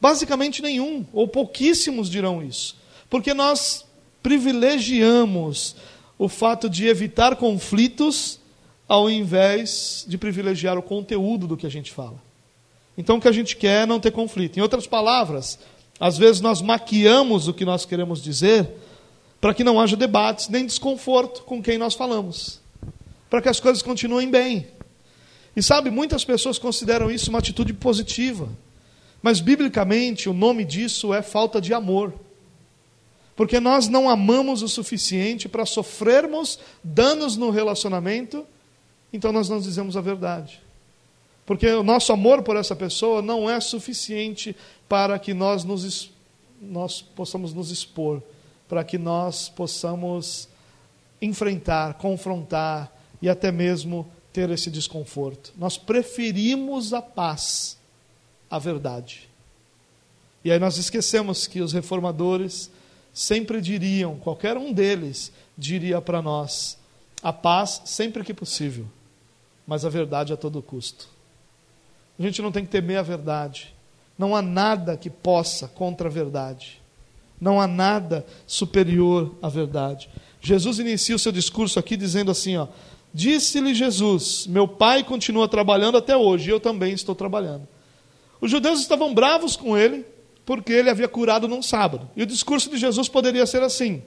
[0.00, 2.76] Basicamente nenhum, ou pouquíssimos dirão isso.
[3.08, 3.84] Porque nós
[4.22, 5.76] privilegiamos
[6.18, 8.38] o fato de evitar conflitos
[8.88, 12.20] ao invés de privilegiar o conteúdo do que a gente fala.
[12.96, 14.58] Então o que a gente quer é não ter conflito.
[14.58, 15.58] Em outras palavras,
[15.98, 18.68] às vezes nós maquiamos o que nós queremos dizer
[19.40, 22.60] para que não haja debates nem desconforto com quem nós falamos,
[23.30, 24.66] para que as coisas continuem bem.
[25.56, 28.48] E sabe, muitas pessoas consideram isso uma atitude positiva,
[29.22, 32.14] mas biblicamente o nome disso é falta de amor.
[33.36, 38.46] Porque nós não amamos o suficiente para sofrermos danos no relacionamento,
[39.12, 40.60] então nós não dizemos a verdade.
[41.46, 44.54] Porque o nosso amor por essa pessoa não é suficiente
[44.88, 46.10] para que nós, nos,
[46.60, 48.22] nós possamos nos expor
[48.70, 50.48] para que nós possamos
[51.20, 55.52] enfrentar, confrontar e até mesmo ter esse desconforto.
[55.58, 57.76] Nós preferimos a paz
[58.50, 59.28] à verdade.
[60.44, 62.70] E aí nós esquecemos que os reformadores
[63.12, 66.78] sempre diriam, qualquer um deles diria para nós,
[67.22, 68.86] a paz sempre que possível,
[69.66, 71.08] mas a verdade a todo custo.
[72.18, 73.74] A gente não tem que temer a verdade.
[74.18, 76.80] Não há nada que possa contra a verdade.
[77.40, 80.10] Não há nada superior à verdade.
[80.42, 82.68] Jesus inicia o seu discurso aqui dizendo assim, ó:
[83.12, 87.66] Disse-lhe Jesus: Meu pai continua trabalhando até hoje, e eu também estou trabalhando.
[88.40, 90.04] Os judeus estavam bravos com ele,
[90.46, 92.08] porque ele havia curado num sábado.
[92.16, 94.02] E o discurso de Jesus poderia ser assim: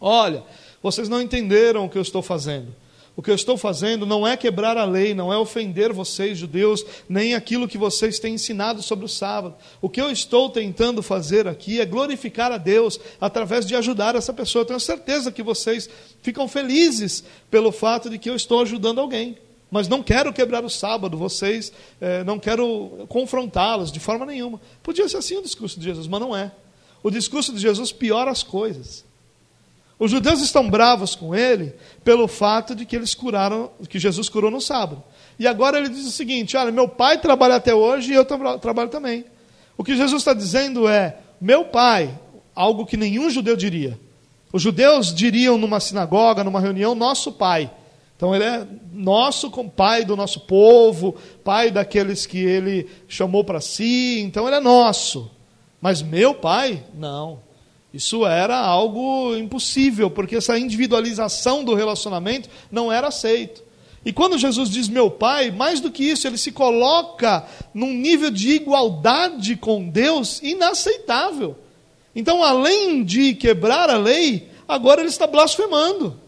[0.00, 0.42] Olha,
[0.82, 2.74] vocês não entenderam o que eu estou fazendo.
[3.16, 6.84] O que eu estou fazendo não é quebrar a lei, não é ofender vocês, judeus,
[7.08, 9.54] nem aquilo que vocês têm ensinado sobre o sábado.
[9.80, 14.34] O que eu estou tentando fazer aqui é glorificar a Deus através de ajudar essa
[14.34, 14.60] pessoa.
[14.60, 15.88] Eu tenho certeza que vocês
[16.20, 19.38] ficam felizes pelo fato de que eu estou ajudando alguém.
[19.70, 24.60] Mas não quero quebrar o sábado, vocês, eh, não quero confrontá-los de forma nenhuma.
[24.82, 26.52] Podia ser assim o discurso de Jesus, mas não é.
[27.02, 29.04] O discurso de Jesus piora as coisas.
[29.98, 31.74] Os judeus estão bravos com ele
[32.04, 35.02] pelo fato de que eles curaram, que Jesus curou no sábado.
[35.38, 38.58] E agora ele diz o seguinte: olha, meu pai trabalha até hoje e eu tra
[38.58, 39.24] trabalho também.
[39.76, 42.16] O que Jesus está dizendo é: meu pai,
[42.54, 43.98] algo que nenhum judeu diria.
[44.52, 47.70] Os judeus diriam numa sinagoga, numa reunião, nosso pai.
[48.16, 54.20] Então ele é nosso pai do nosso povo, pai daqueles que ele chamou para si,
[54.20, 55.30] então ele é nosso.
[55.80, 57.40] Mas meu pai, não.
[57.92, 63.62] Isso era algo impossível, porque essa individualização do relacionamento não era aceito.
[64.04, 68.30] E quando Jesus diz meu pai, mais do que isso, ele se coloca num nível
[68.30, 71.56] de igualdade com Deus inaceitável.
[72.14, 76.18] Então, além de quebrar a lei, agora ele está blasfemando.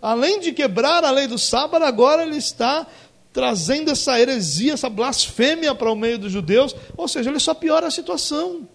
[0.00, 2.86] Além de quebrar a lei do sábado, agora ele está
[3.32, 7.86] trazendo essa heresia, essa blasfêmia para o meio dos judeus, ou seja, ele só piora
[7.86, 8.66] a situação.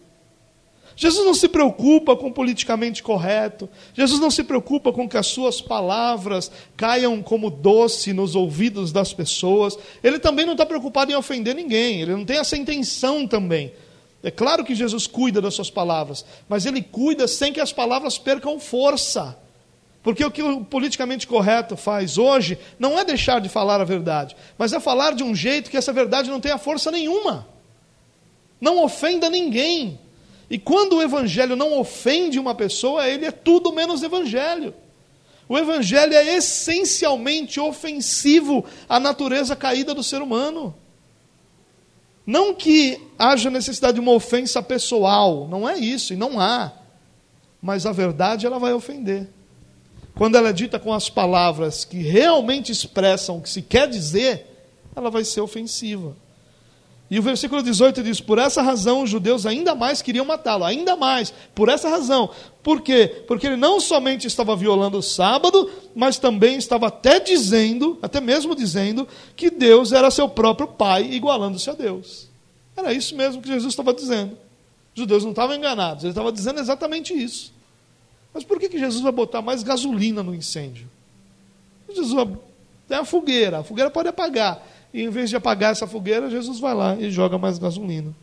[0.96, 3.68] Jesus não se preocupa com o politicamente correto.
[3.94, 9.12] Jesus não se preocupa com que as suas palavras caiam como doce nos ouvidos das
[9.12, 9.78] pessoas.
[10.04, 12.02] Ele também não está preocupado em ofender ninguém.
[12.02, 13.74] Ele não tem essa intenção também.
[14.22, 18.20] É claro que Jesus cuida das suas palavras, mas ele cuida sem que as palavras
[18.20, 19.36] percam força.
[20.04, 24.36] Porque o que o politicamente correto faz hoje não é deixar de falar a verdade,
[24.58, 27.48] mas é falar de um jeito que essa verdade não tenha força nenhuma.
[28.60, 30.00] Não ofenda ninguém.
[30.50, 34.74] E quando o evangelho não ofende uma pessoa, ele é tudo menos evangelho.
[35.48, 40.76] O evangelho é essencialmente ofensivo à natureza caída do ser humano.
[42.26, 46.72] Não que haja necessidade de uma ofensa pessoal, não é isso, e não há.
[47.62, 49.28] Mas a verdade ela vai ofender.
[50.22, 54.46] Quando ela é dita com as palavras que realmente expressam o que se quer dizer,
[54.96, 56.16] ela vai ser ofensiva.
[57.10, 60.96] E o versículo 18 diz: Por essa razão os judeus ainda mais queriam matá-lo, ainda
[60.96, 62.30] mais, por essa razão.
[62.62, 63.24] Por quê?
[63.28, 68.56] Porque ele não somente estava violando o sábado, mas também estava até dizendo, até mesmo
[68.56, 72.30] dizendo, que Deus era seu próprio Pai, igualando-se a Deus.
[72.78, 74.38] Era isso mesmo que Jesus estava dizendo.
[74.94, 77.60] Os judeus não estavam enganados, ele estava dizendo exatamente isso.
[78.34, 80.88] Mas por que, que Jesus vai botar mais gasolina no incêndio?
[81.90, 82.28] Jesus vai.
[82.88, 84.66] Tem a fogueira, a fogueira pode apagar.
[84.94, 88.14] E em vez de apagar essa fogueira, Jesus vai lá e joga mais gasolina.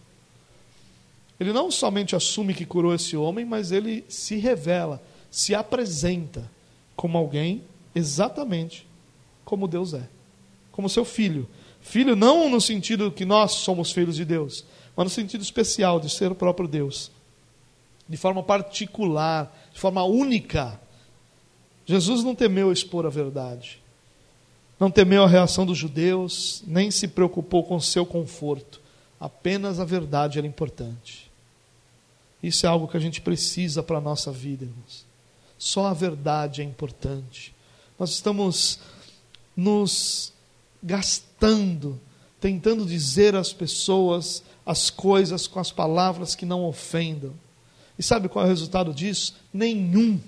[1.40, 6.50] Ele não somente assume que curou esse homem, mas ele se revela, se apresenta
[6.96, 7.62] como alguém
[7.94, 8.86] exatamente
[9.44, 10.02] como Deus é,
[10.72, 11.48] como seu filho.
[11.80, 14.64] Filho não no sentido que nós somos filhos de Deus,
[14.96, 17.10] mas no sentido especial de ser o próprio Deus.
[18.08, 20.80] De forma particular, de forma única.
[21.84, 23.80] Jesus não temeu expor a verdade,
[24.78, 28.80] não temeu a reação dos judeus, nem se preocupou com o seu conforto.
[29.20, 31.28] Apenas a verdade era importante.
[32.42, 35.04] Isso é algo que a gente precisa para a nossa vida, irmãos.
[35.58, 37.52] Só a verdade é importante.
[37.98, 38.78] Nós estamos
[39.56, 40.32] nos
[40.80, 42.00] gastando,
[42.40, 47.34] tentando dizer às pessoas as coisas com as palavras que não ofendam.
[47.98, 49.34] E sabe qual é o resultado disso?
[49.52, 50.20] Nenhum.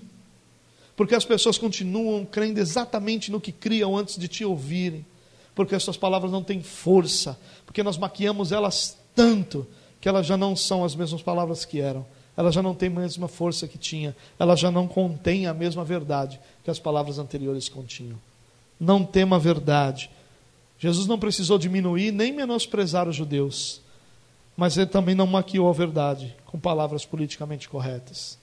[0.97, 5.07] Porque as pessoas continuam crendo exatamente no que criam antes de te ouvirem.
[5.55, 7.39] Porque as suas palavras não têm força.
[7.65, 9.67] Porque nós maquiamos elas tanto
[10.01, 12.05] que elas já não são as mesmas palavras que eram.
[12.37, 14.17] Elas já não têm a mesma força que tinha.
[14.39, 18.19] Elas já não contêm a mesma verdade que as palavras anteriores continham.
[18.79, 20.11] Não tema a verdade.
[20.79, 23.83] Jesus não precisou diminuir nem menosprezar os judeus,
[24.57, 28.39] mas ele também não maquiou a verdade com palavras politicamente corretas.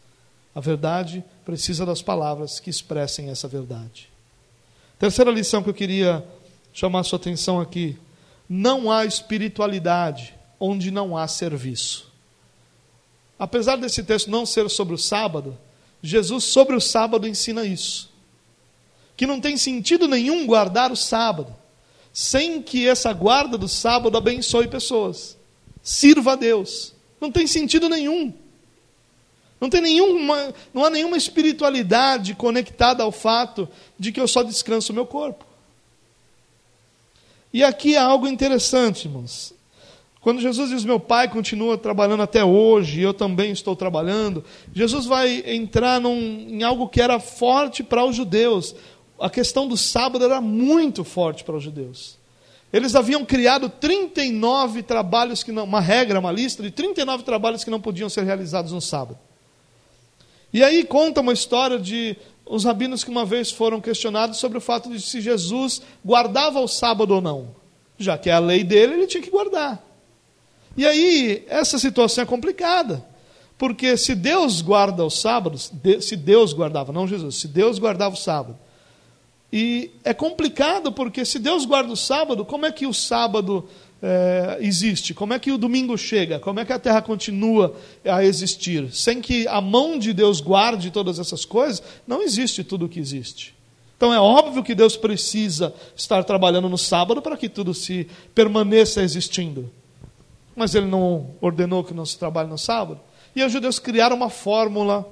[0.55, 4.09] A verdade precisa das palavras que expressem essa verdade.
[4.97, 6.25] Terceira lição que eu queria
[6.73, 7.97] chamar sua atenção aqui:
[8.49, 12.11] não há espiritualidade onde não há serviço.
[13.37, 15.55] Apesar desse texto não ser sobre o sábado,
[16.01, 18.09] Jesus sobre o sábado ensina isso.
[19.15, 21.55] Que não tem sentido nenhum guardar o sábado,
[22.11, 25.36] sem que essa guarda do sábado abençoe pessoas.
[25.87, 26.93] Sirva a Deus.
[27.21, 28.33] Não tem sentido nenhum.
[29.59, 34.91] Não tem nenhuma, não há nenhuma espiritualidade conectada ao fato de que eu só descanso
[34.91, 35.45] o meu corpo.
[37.53, 39.53] E aqui há algo interessante, irmãos.
[40.19, 45.41] Quando Jesus diz: Meu pai continua trabalhando até hoje, eu também estou trabalhando, Jesus vai
[45.45, 46.17] entrar num,
[46.49, 48.75] em algo que era forte para os judeus.
[49.17, 52.16] A questão do sábado era muito forte para os judeus.
[52.71, 57.69] Eles haviam criado 39 trabalhos que não, uma regra, uma lista de 39 trabalhos que
[57.69, 59.17] não podiam ser realizados no sábado.
[60.51, 64.61] E aí conta uma história de os rabinos que uma vez foram questionados sobre o
[64.61, 67.55] fato de se Jesus guardava o sábado ou não.
[67.97, 69.83] Já que é a lei dele, ele tinha que guardar.
[70.75, 73.03] E aí, essa situação é complicada.
[73.57, 78.17] Porque se Deus guarda os sábados, se Deus guardava, não Jesus, se Deus guardava o
[78.17, 78.57] sábado.
[79.51, 83.67] E é complicado porque se Deus guarda o sábado, como é que o sábado
[84.01, 85.13] é, existe?
[85.13, 86.39] Como é que o domingo chega?
[86.39, 88.93] Como é que a terra continua a existir?
[88.93, 92.99] Sem que a mão de Deus guarde todas essas coisas, não existe tudo o que
[92.99, 93.55] existe.
[93.95, 99.01] Então é óbvio que Deus precisa estar trabalhando no sábado para que tudo se permaneça
[99.01, 99.71] existindo
[100.57, 102.99] mas ele não ordenou que não se trabalhe no sábado.
[103.35, 105.07] E os judeus criaram uma fórmula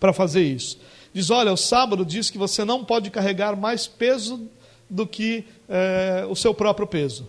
[0.00, 0.80] para fazer isso.
[1.18, 4.48] Diz: olha, o sábado diz que você não pode carregar mais peso
[4.88, 7.28] do que é, o seu próprio peso.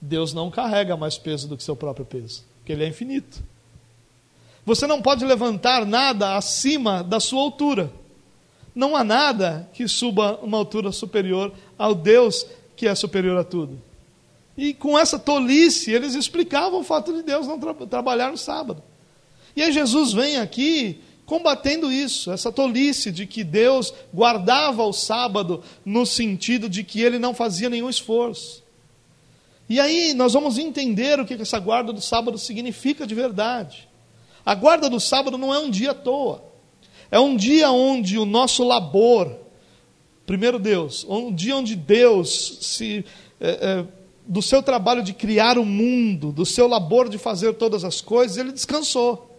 [0.00, 3.40] Deus não carrega mais peso do que seu próprio peso, porque ele é infinito.
[4.66, 7.92] Você não pode levantar nada acima da sua altura.
[8.74, 13.80] Não há nada que suba uma altura superior ao Deus que é superior a tudo.
[14.58, 18.82] E com essa tolice, eles explicavam o fato de Deus não tra trabalhar no sábado.
[19.54, 25.62] E aí Jesus vem aqui combatendo isso, essa tolice de que Deus guardava o sábado
[25.84, 28.64] no sentido de que ele não fazia nenhum esforço.
[29.68, 33.88] E aí nós vamos entender o que essa guarda do sábado significa de verdade.
[34.44, 36.42] A guarda do sábado não é um dia à toa.
[37.12, 39.32] É um dia onde o nosso labor,
[40.26, 43.04] primeiro Deus, um dia onde Deus se
[43.40, 43.84] é, é,
[44.26, 48.36] do seu trabalho de criar o mundo, do seu labor de fazer todas as coisas,
[48.36, 49.29] ele descansou.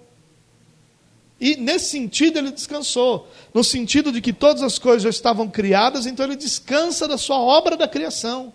[1.41, 6.06] E nesse sentido ele descansou, no sentido de que todas as coisas já estavam criadas,
[6.06, 8.54] então ele descansa da sua obra da criação.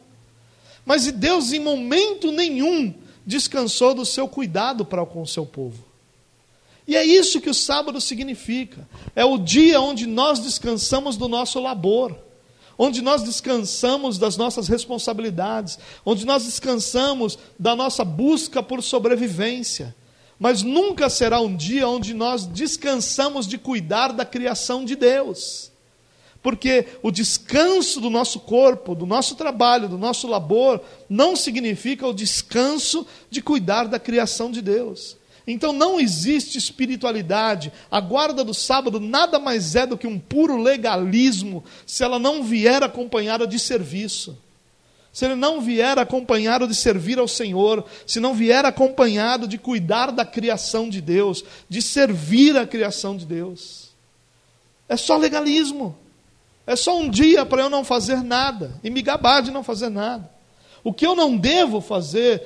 [0.84, 2.94] Mas Deus em momento nenhum
[3.26, 5.84] descansou do seu cuidado para com o seu povo.
[6.86, 8.88] E é isso que o sábado significa.
[9.16, 12.16] É o dia onde nós descansamos do nosso labor
[12.78, 19.94] onde nós descansamos das nossas responsabilidades, onde nós descansamos da nossa busca por sobrevivência.
[20.38, 25.72] Mas nunca será um dia onde nós descansamos de cuidar da criação de Deus.
[26.42, 32.14] Porque o descanso do nosso corpo, do nosso trabalho, do nosso labor, não significa o
[32.14, 35.16] descanso de cuidar da criação de Deus.
[35.46, 37.72] Então não existe espiritualidade.
[37.90, 42.42] A guarda do sábado nada mais é do que um puro legalismo se ela não
[42.42, 44.36] vier acompanhada de serviço.
[45.16, 50.12] Se ele não vier acompanhado de servir ao Senhor, se não vier acompanhado de cuidar
[50.12, 53.94] da criação de Deus, de servir a criação de Deus.
[54.86, 55.96] É só legalismo.
[56.66, 59.88] É só um dia para eu não fazer nada e me gabar de não fazer
[59.88, 60.30] nada.
[60.84, 62.42] O que eu não devo fazer,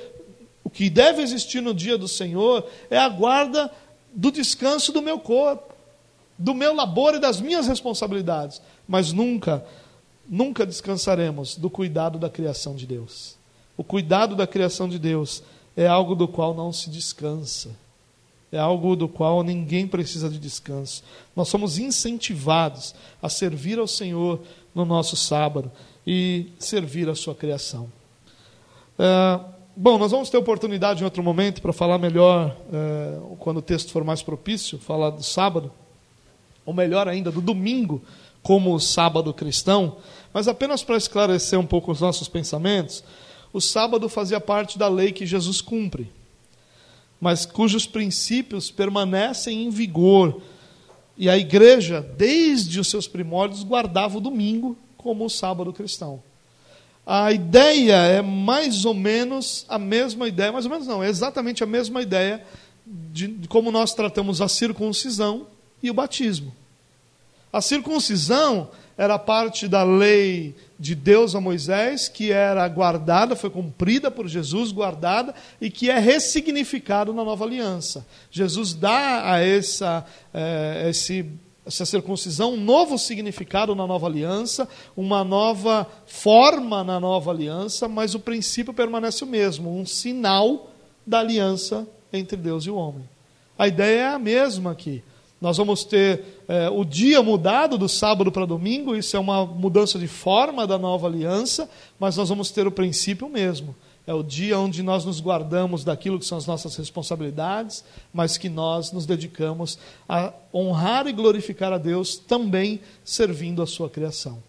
[0.63, 3.69] o que deve existir no dia do Senhor é a guarda
[4.13, 5.73] do descanso do meu corpo,
[6.37, 9.61] do meu labor e das minhas responsabilidades, mas nunca,
[10.31, 13.35] nunca descansaremos do cuidado da criação de Deus.
[13.75, 15.43] O cuidado da criação de Deus
[15.75, 17.69] é algo do qual não se descansa.
[18.49, 21.03] É algo do qual ninguém precisa de descanso.
[21.35, 24.41] Nós somos incentivados a servir ao Senhor
[24.73, 25.69] no nosso sábado
[26.07, 27.91] e servir a sua criação.
[28.99, 29.39] É,
[29.75, 33.91] bom, nós vamos ter oportunidade em outro momento para falar melhor, é, quando o texto
[33.91, 35.71] for mais propício, falar do sábado,
[36.65, 38.01] ou melhor ainda, do domingo
[38.43, 39.97] como sábado cristão,
[40.33, 43.03] mas apenas para esclarecer um pouco os nossos pensamentos,
[43.53, 46.11] o sábado fazia parte da lei que Jesus cumpre,
[47.19, 50.41] mas cujos princípios permanecem em vigor.
[51.17, 56.23] E a igreja, desde os seus primórdios, guardava o domingo como o sábado cristão.
[57.05, 61.63] A ideia é mais ou menos a mesma ideia, mais ou menos não, é exatamente
[61.63, 62.43] a mesma ideia
[62.85, 65.47] de, como nós tratamos a circuncisão
[65.81, 66.53] e o batismo.
[67.51, 68.69] A circuncisão
[69.01, 74.71] era parte da lei de Deus a Moisés, que era guardada, foi cumprida por Jesus,
[74.71, 78.05] guardada, e que é ressignificado na nova aliança.
[78.29, 81.25] Jesus dá a essa, é, esse
[81.65, 88.13] essa circuncisão, um novo significado na nova aliança, uma nova forma na nova aliança, mas
[88.13, 90.69] o princípio permanece o mesmo, um sinal
[91.07, 93.09] da aliança entre Deus e o homem.
[93.57, 95.03] A ideia é a mesma aqui.
[95.41, 99.97] Nós vamos ter é, o dia mudado do sábado para domingo, isso é uma mudança
[99.97, 101.67] de forma da nova aliança,
[101.99, 103.75] mas nós vamos ter o princípio mesmo.
[104.05, 107.83] É o dia onde nós nos guardamos daquilo que são as nossas responsabilidades,
[108.13, 113.89] mas que nós nos dedicamos a honrar e glorificar a Deus também servindo a sua
[113.89, 114.43] criação.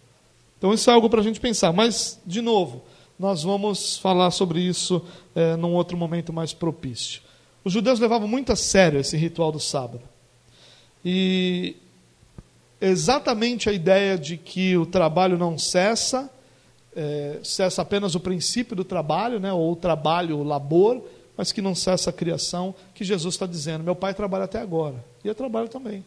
[0.59, 1.73] Então, isso é algo para a gente pensar.
[1.73, 2.83] Mas, de novo,
[3.17, 5.01] nós vamos falar sobre isso
[5.35, 7.21] é, num outro momento mais propício.
[7.63, 10.12] Os judeus levavam muito a sério esse ritual do sábado.
[11.03, 11.75] E
[12.79, 16.29] exatamente a ideia de que o trabalho não cessa
[16.95, 21.03] é, cessa apenas o princípio do trabalho, né, ou o trabalho, o labor,
[21.35, 25.03] mas que não cessa a criação, que Jesus está dizendo: meu pai trabalha até agora,
[25.23, 26.05] e eu trabalho também.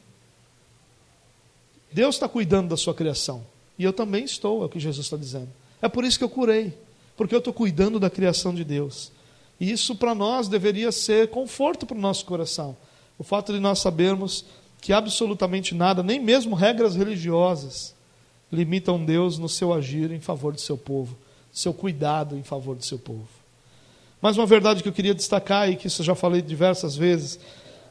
[1.92, 3.42] Deus está cuidando da sua criação,
[3.78, 5.48] e eu também estou, é o que Jesus está dizendo.
[5.80, 6.76] É por isso que eu curei,
[7.16, 9.12] porque eu estou cuidando da criação de Deus.
[9.58, 12.76] E isso para nós deveria ser conforto para o nosso coração.
[13.18, 14.44] O fato de nós sabermos
[14.86, 17.92] que absolutamente nada, nem mesmo regras religiosas,
[18.52, 21.18] limitam Deus no seu agir em favor do seu povo,
[21.50, 23.26] seu cuidado em favor do seu povo.
[24.22, 27.40] Mais uma verdade que eu queria destacar e que isso eu já falei diversas vezes,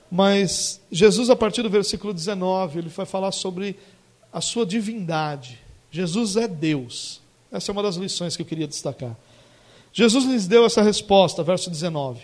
[0.09, 3.77] mas Jesus, a partir do versículo 19, ele vai falar sobre
[4.31, 5.59] a sua divindade.
[5.91, 7.19] Jesus é Deus.
[7.51, 9.17] Essa é uma das lições que eu queria destacar.
[9.91, 12.21] Jesus lhes deu essa resposta, verso 19.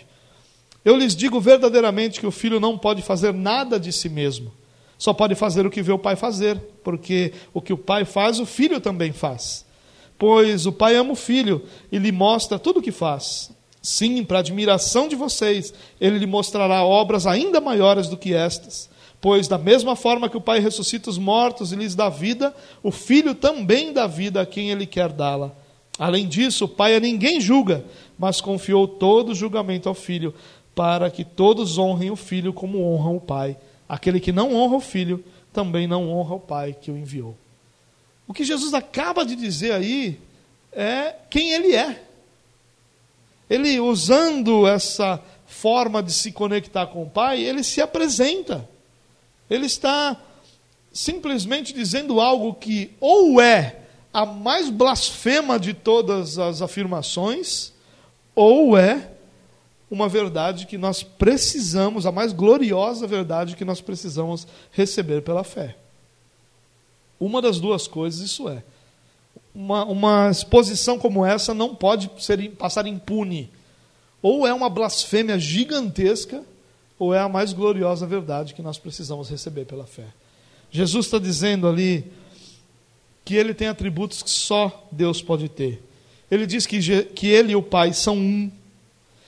[0.82, 4.50] Eu lhes digo verdadeiramente que o filho não pode fazer nada de si mesmo
[5.02, 8.38] só pode fazer o que vê o pai fazer, porque o que o pai faz,
[8.38, 9.66] o filho também faz.
[10.16, 13.50] Pois o pai ama o filho e lhe mostra tudo o que faz.
[13.82, 18.88] Sim, para admiração de vocês, ele lhe mostrará obras ainda maiores do que estas.
[19.20, 22.92] Pois, da mesma forma que o Pai ressuscita os mortos e lhes dá vida, o
[22.92, 25.50] Filho também dá vida a quem ele quer dá-la.
[25.98, 27.84] Além disso, o Pai a ninguém julga,
[28.16, 30.32] mas confiou todo o julgamento ao Filho,
[30.76, 33.56] para que todos honrem o Filho como honram o Pai.
[33.92, 35.22] Aquele que não honra o filho
[35.52, 37.36] também não honra o pai que o enviou.
[38.26, 40.18] O que Jesus acaba de dizer aí
[40.72, 42.02] é quem ele é.
[43.50, 48.66] Ele, usando essa forma de se conectar com o pai, ele se apresenta.
[49.50, 50.16] Ele está
[50.90, 53.80] simplesmente dizendo algo que ou é
[54.10, 57.74] a mais blasfema de todas as afirmações,
[58.34, 59.11] ou é
[59.92, 65.76] uma verdade que nós precisamos, a mais gloriosa verdade que nós precisamos receber pela fé.
[67.20, 68.64] Uma das duas coisas isso é.
[69.54, 73.50] Uma, uma exposição como essa não pode ser, passar impune.
[74.22, 76.42] Ou é uma blasfêmia gigantesca,
[76.98, 80.06] ou é a mais gloriosa verdade que nós precisamos receber pela fé.
[80.70, 82.10] Jesus está dizendo ali
[83.26, 85.82] que ele tem atributos que só Deus pode ter.
[86.30, 88.50] Ele diz que, que ele e o Pai são um.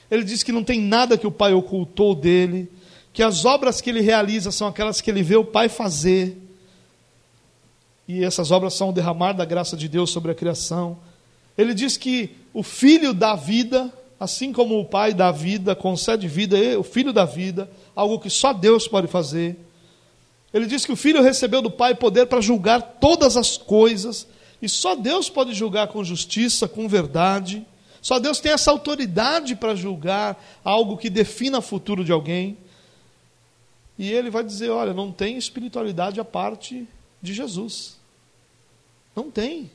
[0.09, 2.71] Ele diz que não tem nada que o Pai ocultou dele,
[3.11, 6.37] que as obras que ele realiza são aquelas que ele vê o Pai fazer.
[8.07, 10.97] E essas obras são o derramar da graça de Deus sobre a criação.
[11.57, 16.57] Ele diz que o Filho dá vida, assim como o Pai dá vida, concede vida,
[16.77, 19.57] o Filho dá vida, algo que só Deus pode fazer.
[20.53, 24.27] Ele diz que o Filho recebeu do Pai poder para julgar todas as coisas,
[24.61, 27.65] e só Deus pode julgar com justiça, com verdade.
[28.05, 32.55] Só Deus tem essa autoridade para julgar algo que defina o futuro de alguém.
[33.97, 36.87] e ele vai dizer: olha, não tem espiritualidade à parte
[37.19, 37.97] de Jesus.
[39.15, 39.71] Não tem.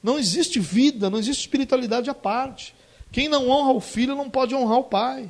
[0.00, 2.72] Não existe vida, não existe espiritualidade à parte.
[3.10, 5.28] Quem não honra o filho não pode honrar o pai.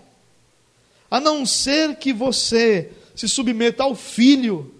[1.10, 4.74] A não ser que você se submeta ao filho,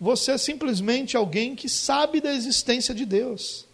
[0.00, 3.66] você é simplesmente alguém que sabe da existência de Deus.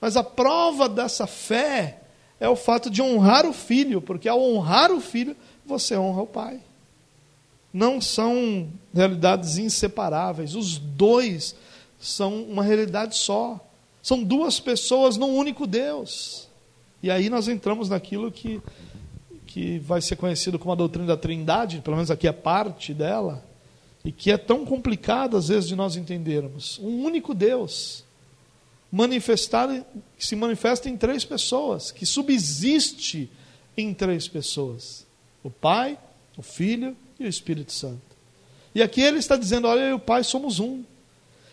[0.00, 2.01] Mas a prova dessa fé
[2.42, 6.26] é o fato de honrar o filho, porque ao honrar o filho, você honra o
[6.26, 6.58] pai.
[7.72, 11.54] Não são realidades inseparáveis, os dois
[12.00, 13.60] são uma realidade só.
[14.02, 16.48] São duas pessoas num único Deus.
[17.00, 18.60] E aí nós entramos naquilo que,
[19.46, 23.46] que vai ser conhecido como a doutrina da Trindade, pelo menos aqui é parte dela,
[24.04, 26.80] e que é tão complicado às vezes de nós entendermos.
[26.82, 28.04] Um único Deus
[28.92, 29.68] manifestar,
[30.18, 33.30] que se manifesta em três pessoas, que subsiste
[33.74, 35.06] em três pessoas:
[35.42, 35.98] o Pai,
[36.36, 38.02] o Filho e o Espírito Santo.
[38.74, 40.84] E aqui ele está dizendo: olha, eu e o Pai somos um.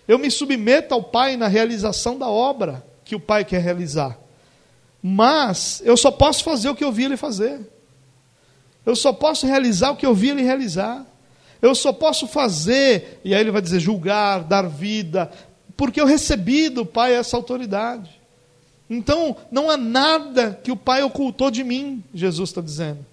[0.05, 4.19] Eu me submeto ao Pai na realização da obra que o Pai quer realizar.
[5.01, 7.59] Mas eu só posso fazer o que eu vi ele fazer.
[8.85, 11.05] Eu só posso realizar o que eu vi ele realizar.
[11.61, 15.29] Eu só posso fazer, e aí ele vai dizer julgar, dar vida,
[15.79, 18.19] porque eu recebi do Pai essa autoridade.
[18.89, 23.05] Então, não há nada que o Pai ocultou de mim, Jesus está dizendo.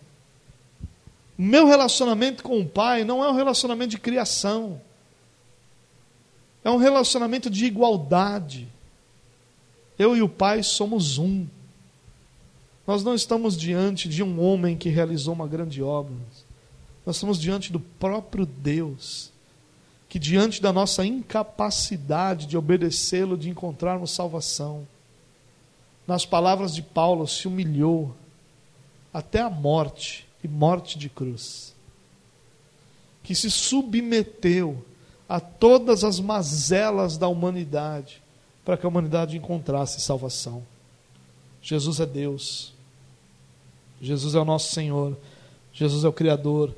[1.39, 4.81] Meu relacionamento com o Pai não é um relacionamento de criação.
[6.65, 8.67] É um relacionamento de igualdade.
[9.97, 11.47] Eu e o Pai somos um.
[12.85, 16.17] Nós não estamos diante de um homem que realizou uma grande obra.
[17.07, 19.31] Nós estamos diante do próprio Deus,
[20.17, 24.89] que diante da nossa incapacidade de obedecê-lo, de encontrarmos salvação,
[26.07, 28.17] nas palavras de Paulo, se humilhou
[29.13, 31.75] até a morte e morte de cruz,
[33.23, 34.83] que se submeteu
[35.29, 38.23] a todas as mazelas da humanidade,
[38.65, 40.63] para que a humanidade encontrasse salvação.
[41.61, 42.73] Jesus é Deus.
[44.01, 45.15] Jesus é o nosso Senhor.
[45.75, 46.75] Jesus é o Criador.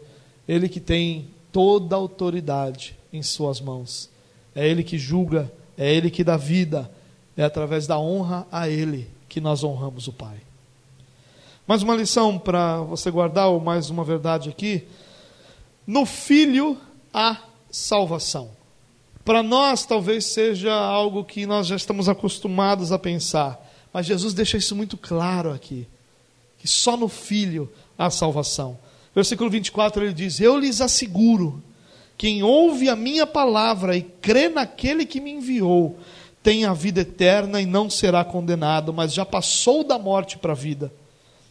[0.49, 4.09] Ele que tem toda a autoridade em Suas mãos.
[4.54, 6.88] É Ele que julga, é Ele que dá vida.
[7.36, 10.36] É através da honra a Ele que nós honramos o Pai.
[11.66, 14.84] Mais uma lição para você guardar, ou mais uma verdade aqui.
[15.84, 16.78] No Filho
[17.12, 17.38] há
[17.72, 18.50] salvação.
[19.24, 23.61] Para nós, talvez seja algo que nós já estamos acostumados a pensar,
[23.92, 25.88] mas Jesus deixa isso muito claro aqui:
[26.56, 28.78] que só no Filho há salvação.
[29.18, 31.60] Versículo 24 ele diz: Eu lhes asseguro,
[32.16, 35.98] quem ouve a minha palavra e crê naquele que me enviou,
[36.40, 40.54] tem a vida eterna e não será condenado, mas já passou da morte para a
[40.54, 40.92] vida.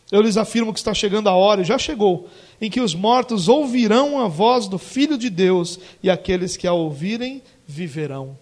[0.09, 2.30] Eu lhes afirmo que está chegando a hora, e já chegou,
[2.61, 6.72] em que os mortos ouvirão a voz do Filho de Deus, e aqueles que a
[6.72, 8.38] ouvirem viverão.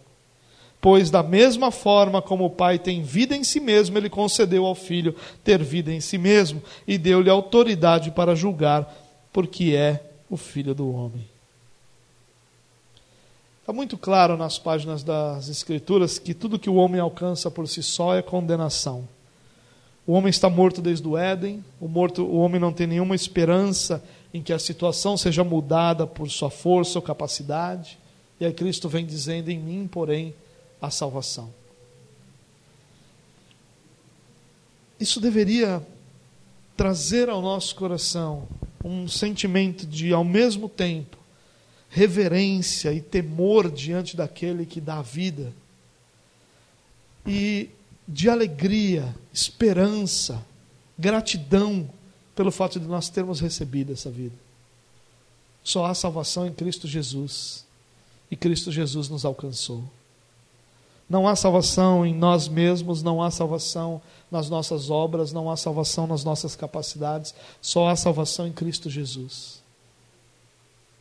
[0.79, 4.75] Pois, da mesma forma como o Pai tem vida em si mesmo, ele concedeu ao
[4.75, 9.04] Filho ter vida em si mesmo, e deu-lhe autoridade para julgar,
[9.35, 11.27] porque é o Filho do homem.
[13.59, 17.83] Está muito claro nas páginas das Escrituras que tudo que o homem alcança por si
[17.83, 19.05] só é condenação.
[20.07, 24.01] O homem está morto desde o Éden, o, morto, o homem não tem nenhuma esperança
[24.33, 27.99] em que a situação seja mudada por sua força ou capacidade.
[28.39, 30.33] E aí Cristo vem dizendo: Em mim, porém,
[30.81, 31.53] a salvação.
[34.97, 35.85] Isso deveria
[36.77, 38.47] trazer ao nosso coração
[38.85, 41.17] um sentimento de, ao mesmo tempo,
[41.89, 45.51] reverência e temor diante daquele que dá a vida.
[47.25, 47.69] E
[48.07, 50.45] de alegria, esperança,
[50.95, 51.89] gratidão
[52.35, 54.35] pelo fato de nós termos recebido essa vida.
[55.63, 57.65] Só há salvação em Cristo Jesus.
[58.29, 59.83] E Cristo Jesus nos alcançou.
[61.09, 64.01] Não há salvação em nós mesmos, não há salvação
[64.31, 69.61] nas nossas obras, não há salvação nas nossas capacidades, só há salvação em Cristo Jesus.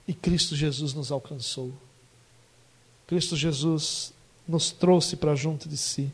[0.07, 1.73] E Cristo Jesus nos alcançou.
[3.07, 4.13] Cristo Jesus
[4.47, 6.13] nos trouxe para junto de si.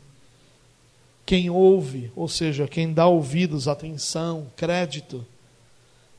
[1.25, 5.25] Quem ouve, ou seja, quem dá ouvidos, atenção, crédito,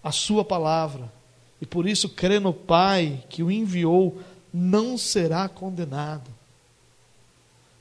[0.04, 1.10] à Sua palavra,
[1.60, 4.18] e por isso crê no Pai que o enviou,
[4.52, 6.30] não será condenado.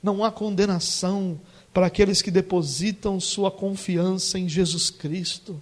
[0.01, 1.39] Não há condenação
[1.73, 5.61] para aqueles que depositam sua confiança em Jesus Cristo.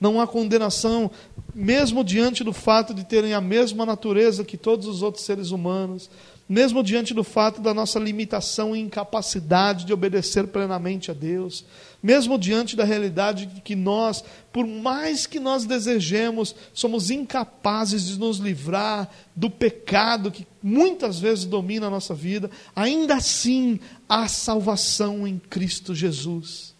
[0.00, 1.10] Não há condenação
[1.54, 6.08] mesmo diante do fato de terem a mesma natureza que todos os outros seres humanos,
[6.48, 11.64] mesmo diante do fato da nossa limitação e incapacidade de obedecer plenamente a Deus,
[12.02, 18.18] mesmo diante da realidade de que nós, por mais que nós desejemos, somos incapazes de
[18.18, 23.78] nos livrar do pecado que muitas vezes domina a nossa vida, ainda assim
[24.08, 26.74] há salvação em Cristo Jesus.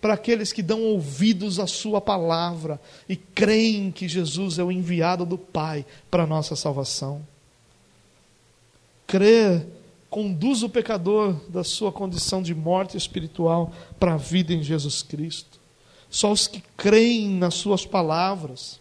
[0.00, 5.26] Para aqueles que dão ouvidos à Sua palavra e creem que Jesus é o enviado
[5.26, 7.26] do Pai para a nossa salvação.
[9.08, 9.66] Crer
[10.10, 15.58] conduz o pecador da sua condição de morte espiritual para a vida em Jesus Cristo.
[16.10, 18.78] Só os que creem nas suas palavras,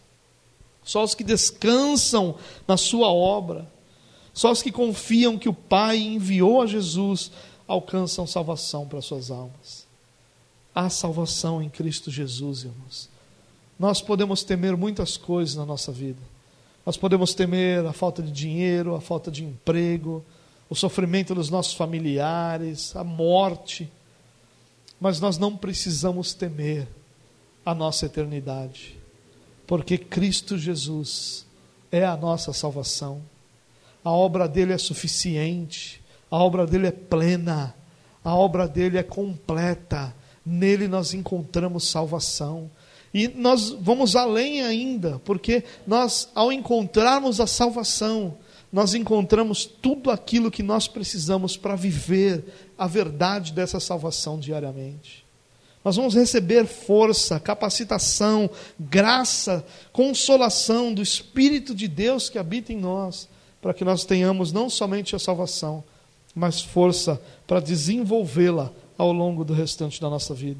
[0.84, 2.36] só os que descansam
[2.68, 3.72] na sua obra,
[4.34, 7.32] só os que confiam que o Pai enviou a Jesus
[7.66, 9.88] alcançam salvação para suas almas.
[10.76, 13.10] Há salvação em Cristo Jesus, irmãos.
[13.80, 16.20] Nós podemos temer muitas coisas na nossa vida
[16.88, 20.24] nós podemos temer a falta de dinheiro, a falta de emprego,
[20.70, 23.92] o sofrimento dos nossos familiares, a morte.
[24.98, 26.88] Mas nós não precisamos temer
[27.66, 28.98] a nossa eternidade,
[29.68, 31.46] porque Cristo Jesus
[31.92, 33.22] é a nossa salvação.
[34.02, 37.76] A obra dele é suficiente, a obra dele é plena,
[38.24, 40.16] a obra dele é completa.
[40.46, 42.72] Nele nós encontramos salvação.
[43.14, 48.38] E nós vamos além ainda, porque nós, ao encontrarmos a salvação,
[48.72, 52.44] nós encontramos tudo aquilo que nós precisamos para viver
[52.78, 55.26] a verdade dessa salvação diariamente.
[55.84, 63.30] Nós vamos receber força, capacitação, graça, consolação do Espírito de Deus que habita em nós,
[63.62, 65.84] para que nós tenhamos não somente a salvação,
[66.36, 70.60] mas força para desenvolvê-la ao longo do restante da nossa vida.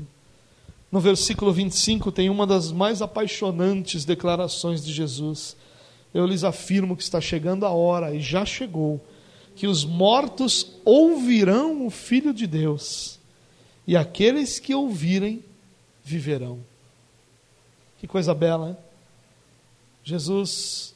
[0.92, 5.58] No versículo 25 tem uma das mais apaixonantes declarações de Jesus.
[6.14, 9.04] Eu lhes afirmo que está chegando a hora, e já chegou,
[9.56, 13.20] que os mortos ouvirão o Filho de Deus,
[13.86, 15.44] e aqueles que ouvirem
[16.04, 16.60] viverão.
[18.00, 18.78] Que coisa bela, hein?
[20.04, 20.96] Jesus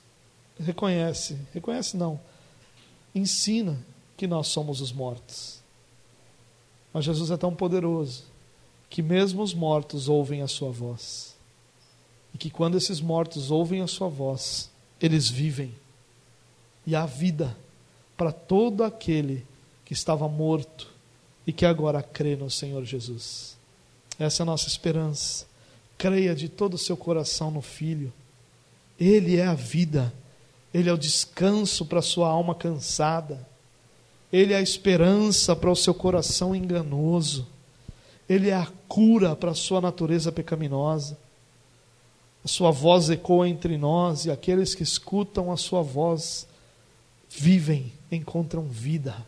[0.57, 2.19] reconhece, reconhece não,
[3.13, 3.77] ensina
[4.15, 5.59] que nós somos os mortos.
[6.93, 8.30] Mas Jesus é tão poderoso
[8.91, 11.33] que mesmo os mortos ouvem a sua voz.
[12.35, 14.69] E que quando esses mortos ouvem a sua voz,
[14.99, 15.73] eles vivem.
[16.85, 17.55] E há vida
[18.17, 19.45] para todo aquele
[19.85, 20.89] que estava morto
[21.47, 23.57] e que agora crê no Senhor Jesus.
[24.19, 25.45] Essa é a nossa esperança.
[25.97, 28.11] Creia de todo o seu coração no Filho.
[28.99, 30.13] Ele é a vida,
[30.73, 33.47] ele é o descanso para a sua alma cansada,
[34.31, 37.47] ele é a esperança para o seu coração enganoso.
[38.31, 41.17] Ele é a cura para a sua natureza pecaminosa.
[42.45, 46.47] A sua voz ecoa entre nós e aqueles que escutam a sua voz
[47.29, 49.27] vivem, encontram vida.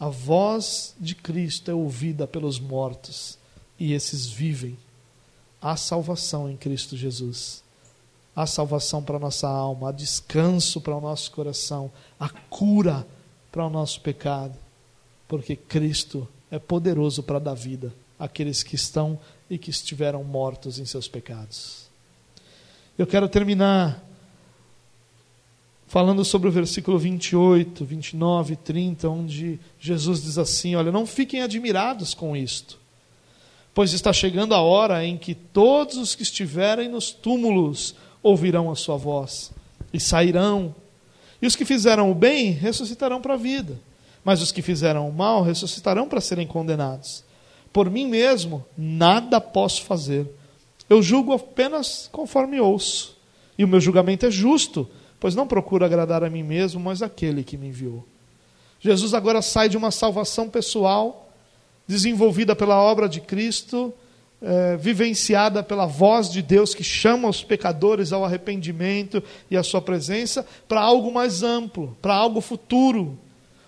[0.00, 3.38] A voz de Cristo é ouvida pelos mortos
[3.78, 4.76] e esses vivem.
[5.62, 7.62] Há salvação em Cristo Jesus.
[8.34, 11.88] Há salvação para a nossa alma, há descanso para o nosso coração,
[12.18, 13.06] há cura
[13.52, 14.58] para o nosso pecado,
[15.28, 19.18] porque Cristo é poderoso para dar vida àqueles que estão
[19.48, 21.88] e que estiveram mortos em seus pecados.
[22.98, 24.02] Eu quero terminar
[25.86, 31.42] falando sobre o versículo 28, 29 e 30, onde Jesus diz assim: Olha, não fiquem
[31.42, 32.78] admirados com isto,
[33.74, 38.76] pois está chegando a hora em que todos os que estiverem nos túmulos ouvirão a
[38.76, 39.52] sua voz
[39.92, 40.74] e sairão,
[41.42, 43.78] e os que fizeram o bem ressuscitarão para a vida
[44.24, 47.22] mas os que fizeram o mal ressuscitarão para serem condenados.
[47.72, 50.26] Por mim mesmo, nada posso fazer.
[50.88, 53.16] Eu julgo apenas conforme ouço.
[53.58, 54.88] E o meu julgamento é justo,
[55.20, 58.04] pois não procuro agradar a mim mesmo, mas aquele que me enviou.
[58.80, 61.30] Jesus agora sai de uma salvação pessoal,
[61.86, 63.92] desenvolvida pela obra de Cristo,
[64.42, 69.80] é, vivenciada pela voz de Deus que chama os pecadores ao arrependimento e à sua
[69.80, 73.18] presença, para algo mais amplo, para algo futuro,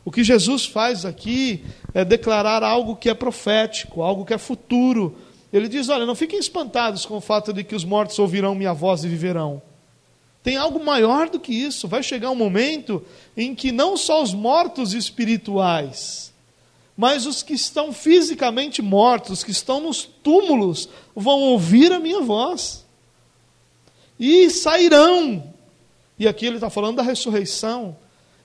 [0.07, 5.17] o que Jesus faz aqui é declarar algo que é profético, algo que é futuro.
[5.53, 8.73] Ele diz: Olha, não fiquem espantados com o fato de que os mortos ouvirão minha
[8.73, 9.61] voz e viverão.
[10.45, 11.89] Tem algo maior do que isso.
[11.89, 13.05] Vai chegar um momento
[13.37, 16.33] em que não só os mortos espirituais,
[16.97, 22.87] mas os que estão fisicamente mortos, que estão nos túmulos, vão ouvir a minha voz
[24.21, 25.53] e sairão.
[26.17, 27.97] E aqui ele está falando da ressurreição.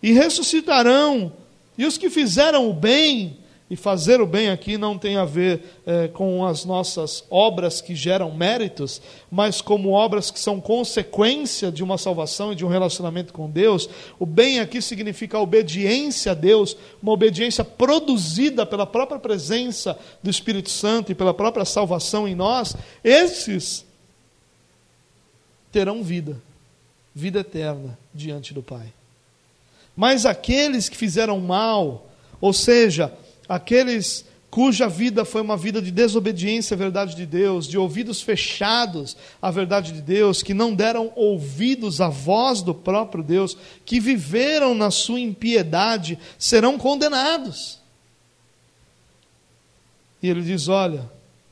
[0.01, 1.31] E ressuscitarão
[1.77, 3.37] e os que fizeram o bem
[3.71, 7.95] E fazer o bem aqui não tem a ver é, com as nossas obras que
[7.95, 9.01] geram méritos,
[9.31, 13.89] mas como obras que são consequência de uma salvação e de um relacionamento com Deus.
[14.19, 20.29] O bem aqui significa a obediência a Deus, uma obediência produzida pela própria presença do
[20.29, 22.75] Espírito Santo e pela própria salvação em nós.
[23.01, 23.85] Esses
[25.71, 26.41] terão vida,
[27.15, 28.91] vida eterna diante do Pai.
[29.95, 33.13] Mas aqueles que fizeram mal, ou seja,
[33.47, 39.15] aqueles cuja vida foi uma vida de desobediência à verdade de Deus, de ouvidos fechados
[39.41, 44.75] à verdade de Deus, que não deram ouvidos à voz do próprio Deus, que viveram
[44.75, 47.79] na sua impiedade, serão condenados.
[50.21, 51.09] E ele diz: Olha,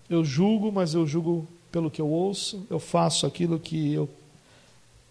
[0.10, 4.10] eu julgo, mas eu julgo pelo que eu ouço, eu faço aquilo que eu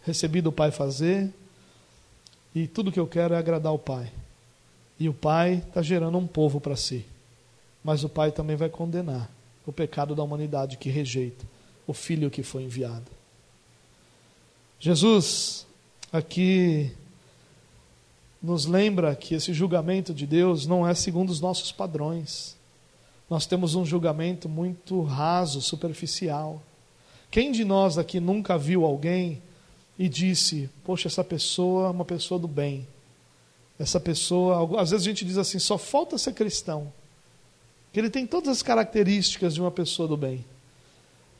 [0.02, 1.32] recebi do Pai fazer,
[2.62, 4.10] e tudo que eu quero é agradar o Pai.
[4.98, 7.04] E o Pai está gerando um povo para si.
[7.84, 9.30] Mas o Pai também vai condenar
[9.64, 11.46] o pecado da humanidade que rejeita
[11.86, 13.06] o Filho que foi enviado.
[14.80, 15.66] Jesus
[16.12, 16.90] aqui
[18.42, 22.56] nos lembra que esse julgamento de Deus não é segundo os nossos padrões.
[23.30, 26.60] Nós temos um julgamento muito raso, superficial.
[27.30, 29.40] Quem de nós aqui nunca viu alguém
[29.98, 32.86] e disse: Poxa, essa pessoa é uma pessoa do bem.
[33.78, 36.92] Essa pessoa, às vezes a gente diz assim: só falta ser cristão.
[37.92, 40.44] Que ele tem todas as características de uma pessoa do bem.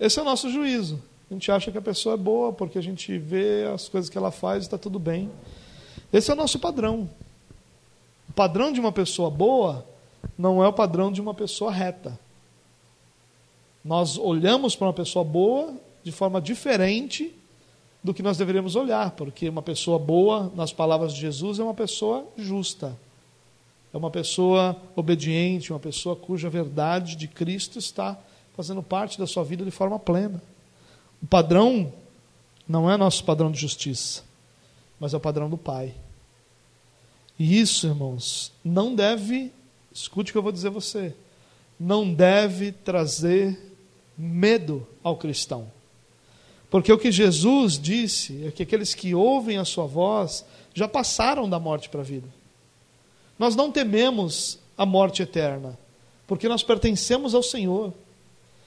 [0.01, 1.01] Esse é o nosso juízo.
[1.31, 4.17] A gente acha que a pessoa é boa porque a gente vê as coisas que
[4.17, 5.31] ela faz e está tudo bem.
[6.13, 7.09] Esse é o nosso padrão.
[8.29, 9.85] O padrão de uma pessoa boa
[10.39, 12.19] não é o padrão de uma pessoa reta.
[13.85, 17.35] Nós olhamos para uma pessoa boa de forma diferente
[18.03, 21.75] do que nós deveríamos olhar, porque uma pessoa boa, nas palavras de Jesus, é uma
[21.75, 22.97] pessoa justa.
[23.93, 28.19] É uma pessoa obediente, uma pessoa cuja verdade de Cristo está
[28.57, 30.43] fazendo parte da sua vida de forma plena.
[31.23, 31.93] O padrão
[32.69, 34.23] não é nosso padrão de justiça,
[35.01, 35.95] mas é o padrão do Pai.
[37.39, 39.53] E isso, irmãos, não deve
[39.99, 41.13] Escute o que eu vou dizer a você.
[41.79, 43.59] Não deve trazer
[44.17, 45.71] medo ao cristão.
[46.71, 50.45] Porque o que Jesus disse é que aqueles que ouvem a sua voz
[50.75, 52.29] já passaram da morte para a vida.
[53.39, 55.79] Nós não tememos a morte eterna,
[56.27, 57.93] porque nós pertencemos ao Senhor.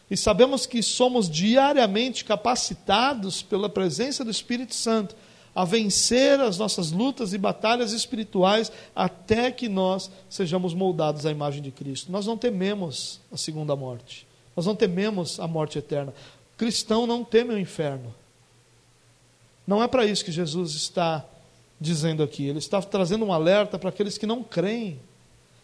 [0.10, 5.16] E sabemos que somos diariamente capacitados pela presença do Espírito Santo
[5.54, 11.62] a vencer as nossas lutas e batalhas espirituais até que nós sejamos moldados à imagem
[11.62, 12.12] de Cristo.
[12.12, 14.26] Nós não tememos a segunda morte.
[14.56, 16.14] Nós não tememos a morte eterna.
[16.62, 18.14] Cristão não teme o inferno.
[19.66, 21.26] Não é para isso que Jesus está
[21.80, 22.45] dizendo aqui.
[22.45, 24.99] Ele está trazendo um alerta para aqueles que não creem,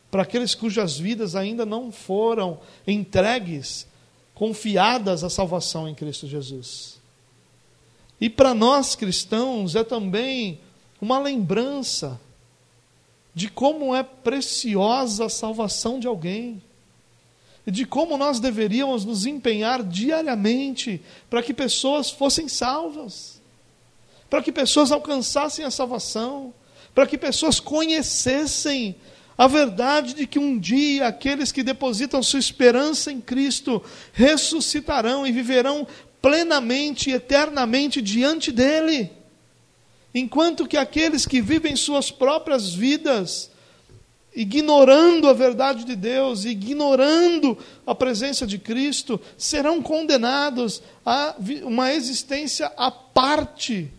[0.10, 3.86] para aqueles cujas vidas ainda não foram entregues,
[4.34, 7.00] confiadas à salvação em Cristo Jesus.
[8.20, 10.60] E para nós cristãos é também
[11.00, 12.20] uma lembrança
[13.36, 16.60] de como é preciosa a salvação de alguém.
[17.70, 23.42] De como nós deveríamos nos empenhar diariamente para que pessoas fossem salvas,
[24.30, 26.54] para que pessoas alcançassem a salvação,
[26.96, 28.96] para que pessoas conhecessem
[29.38, 35.32] a verdade de que um dia aqueles que depositam sua esperança em Cristo ressuscitarão e
[35.32, 35.86] viverão
[36.22, 39.12] plenamente e eternamente diante dele.
[40.14, 43.52] Enquanto que aqueles que vivem suas próprias vidas,
[44.40, 52.72] ignorando a verdade de Deus, ignorando a presença de Cristo, serão condenados a uma existência
[52.78, 53.92] à parte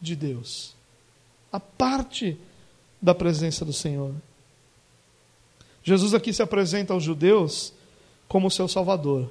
[0.00, 0.74] de Deus,
[1.52, 2.38] à parte
[3.02, 4.14] da presença do Senhor.
[5.82, 7.72] Jesus aqui se apresenta aos judeus
[8.28, 9.30] como seu Salvador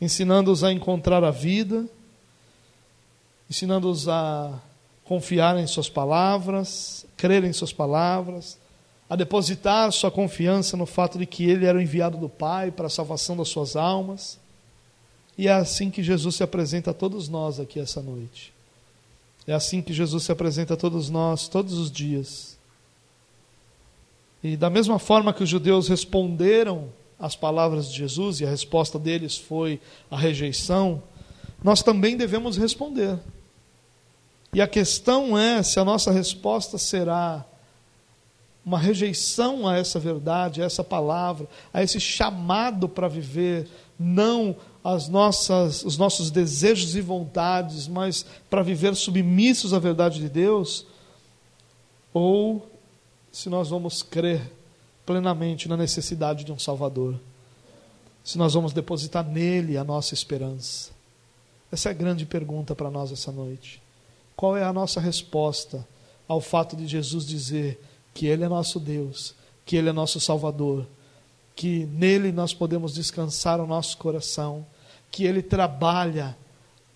[0.00, 1.84] ensinando-os a encontrar a vida,
[3.48, 4.58] ensinando-os a
[5.04, 8.58] confiar em Suas palavras, crer em Suas palavras,
[9.10, 12.86] a depositar sua confiança no fato de que Ele era o enviado do Pai para
[12.86, 14.38] a salvação das suas almas.
[15.36, 18.54] E é assim que Jesus se apresenta a todos nós aqui essa noite.
[19.48, 22.56] É assim que Jesus se apresenta a todos nós todos os dias.
[24.44, 26.88] E da mesma forma que os judeus responderam
[27.18, 31.02] as palavras de Jesus e a resposta deles foi a rejeição,
[31.64, 33.18] nós também devemos responder.
[34.54, 37.44] E a questão é se a nossa resposta será
[38.64, 45.08] uma rejeição a essa verdade, a essa palavra, a esse chamado para viver, não as
[45.08, 50.86] nossas, os nossos desejos e vontades, mas para viver submissos à verdade de Deus,
[52.12, 52.70] ou
[53.30, 54.40] se nós vamos crer
[55.04, 57.18] plenamente na necessidade de um Salvador.
[58.22, 60.90] Se nós vamos depositar nele a nossa esperança.
[61.72, 63.80] Essa é a grande pergunta para nós essa noite.
[64.36, 65.86] Qual é a nossa resposta
[66.28, 67.80] ao fato de Jesus dizer
[68.14, 69.34] que Ele é nosso Deus,
[69.64, 70.86] que Ele é nosso Salvador,
[71.54, 74.66] que nele nós podemos descansar o nosso coração,
[75.10, 76.36] que Ele trabalha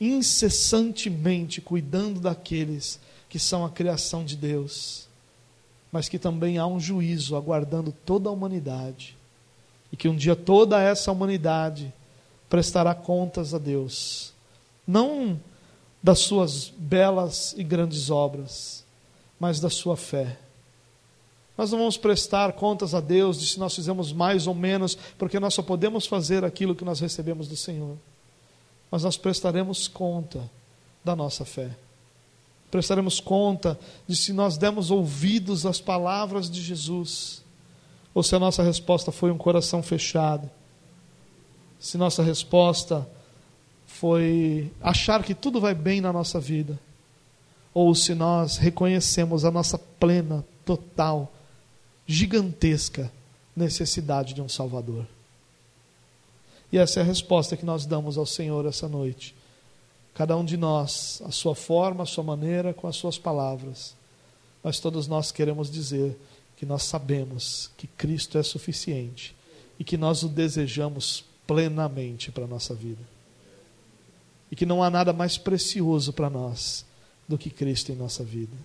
[0.01, 2.99] incessantemente cuidando daqueles
[3.29, 5.09] que são a criação de Deus,
[5.91, 9.17] mas que também há um juízo aguardando toda a humanidade,
[9.93, 11.93] e que um dia toda essa humanidade
[12.49, 14.33] prestará contas a Deus,
[14.87, 15.41] não
[16.03, 18.85] das suas belas e grandes obras,
[19.41, 20.39] mas da sua fé.
[21.57, 25.39] Nós não vamos prestar contas a Deus de se nós fizemos mais ou menos, porque
[25.39, 27.97] nós só podemos fazer aquilo que nós recebemos do Senhor
[28.95, 30.49] mas nós prestaremos conta
[31.03, 31.69] da nossa fé.
[32.71, 33.77] Prestaremos conta
[34.07, 37.43] de se nós demos ouvidos às palavras de Jesus,
[38.15, 40.49] ou se a nossa resposta foi um coração fechado,
[41.81, 43.05] se nossa resposta
[43.85, 46.79] foi achar que tudo vai bem na nossa vida,
[47.75, 51.33] ou se nós reconhecemos a nossa plena, total,
[52.07, 53.11] gigantesca
[53.57, 55.07] necessidade de um Salvador.
[56.73, 59.35] E essa é a resposta que nós damos ao Senhor essa noite.
[60.13, 63.95] Cada um de nós, a sua forma, a sua maneira, com as suas palavras.
[64.63, 66.17] Mas todos nós queremos dizer
[66.57, 69.35] que nós sabemos que Cristo é suficiente
[69.79, 73.03] e que nós o desejamos plenamente para a nossa vida.
[74.51, 76.85] E que não há nada mais precioso para nós
[77.29, 78.57] do que Cristo em nossa vida.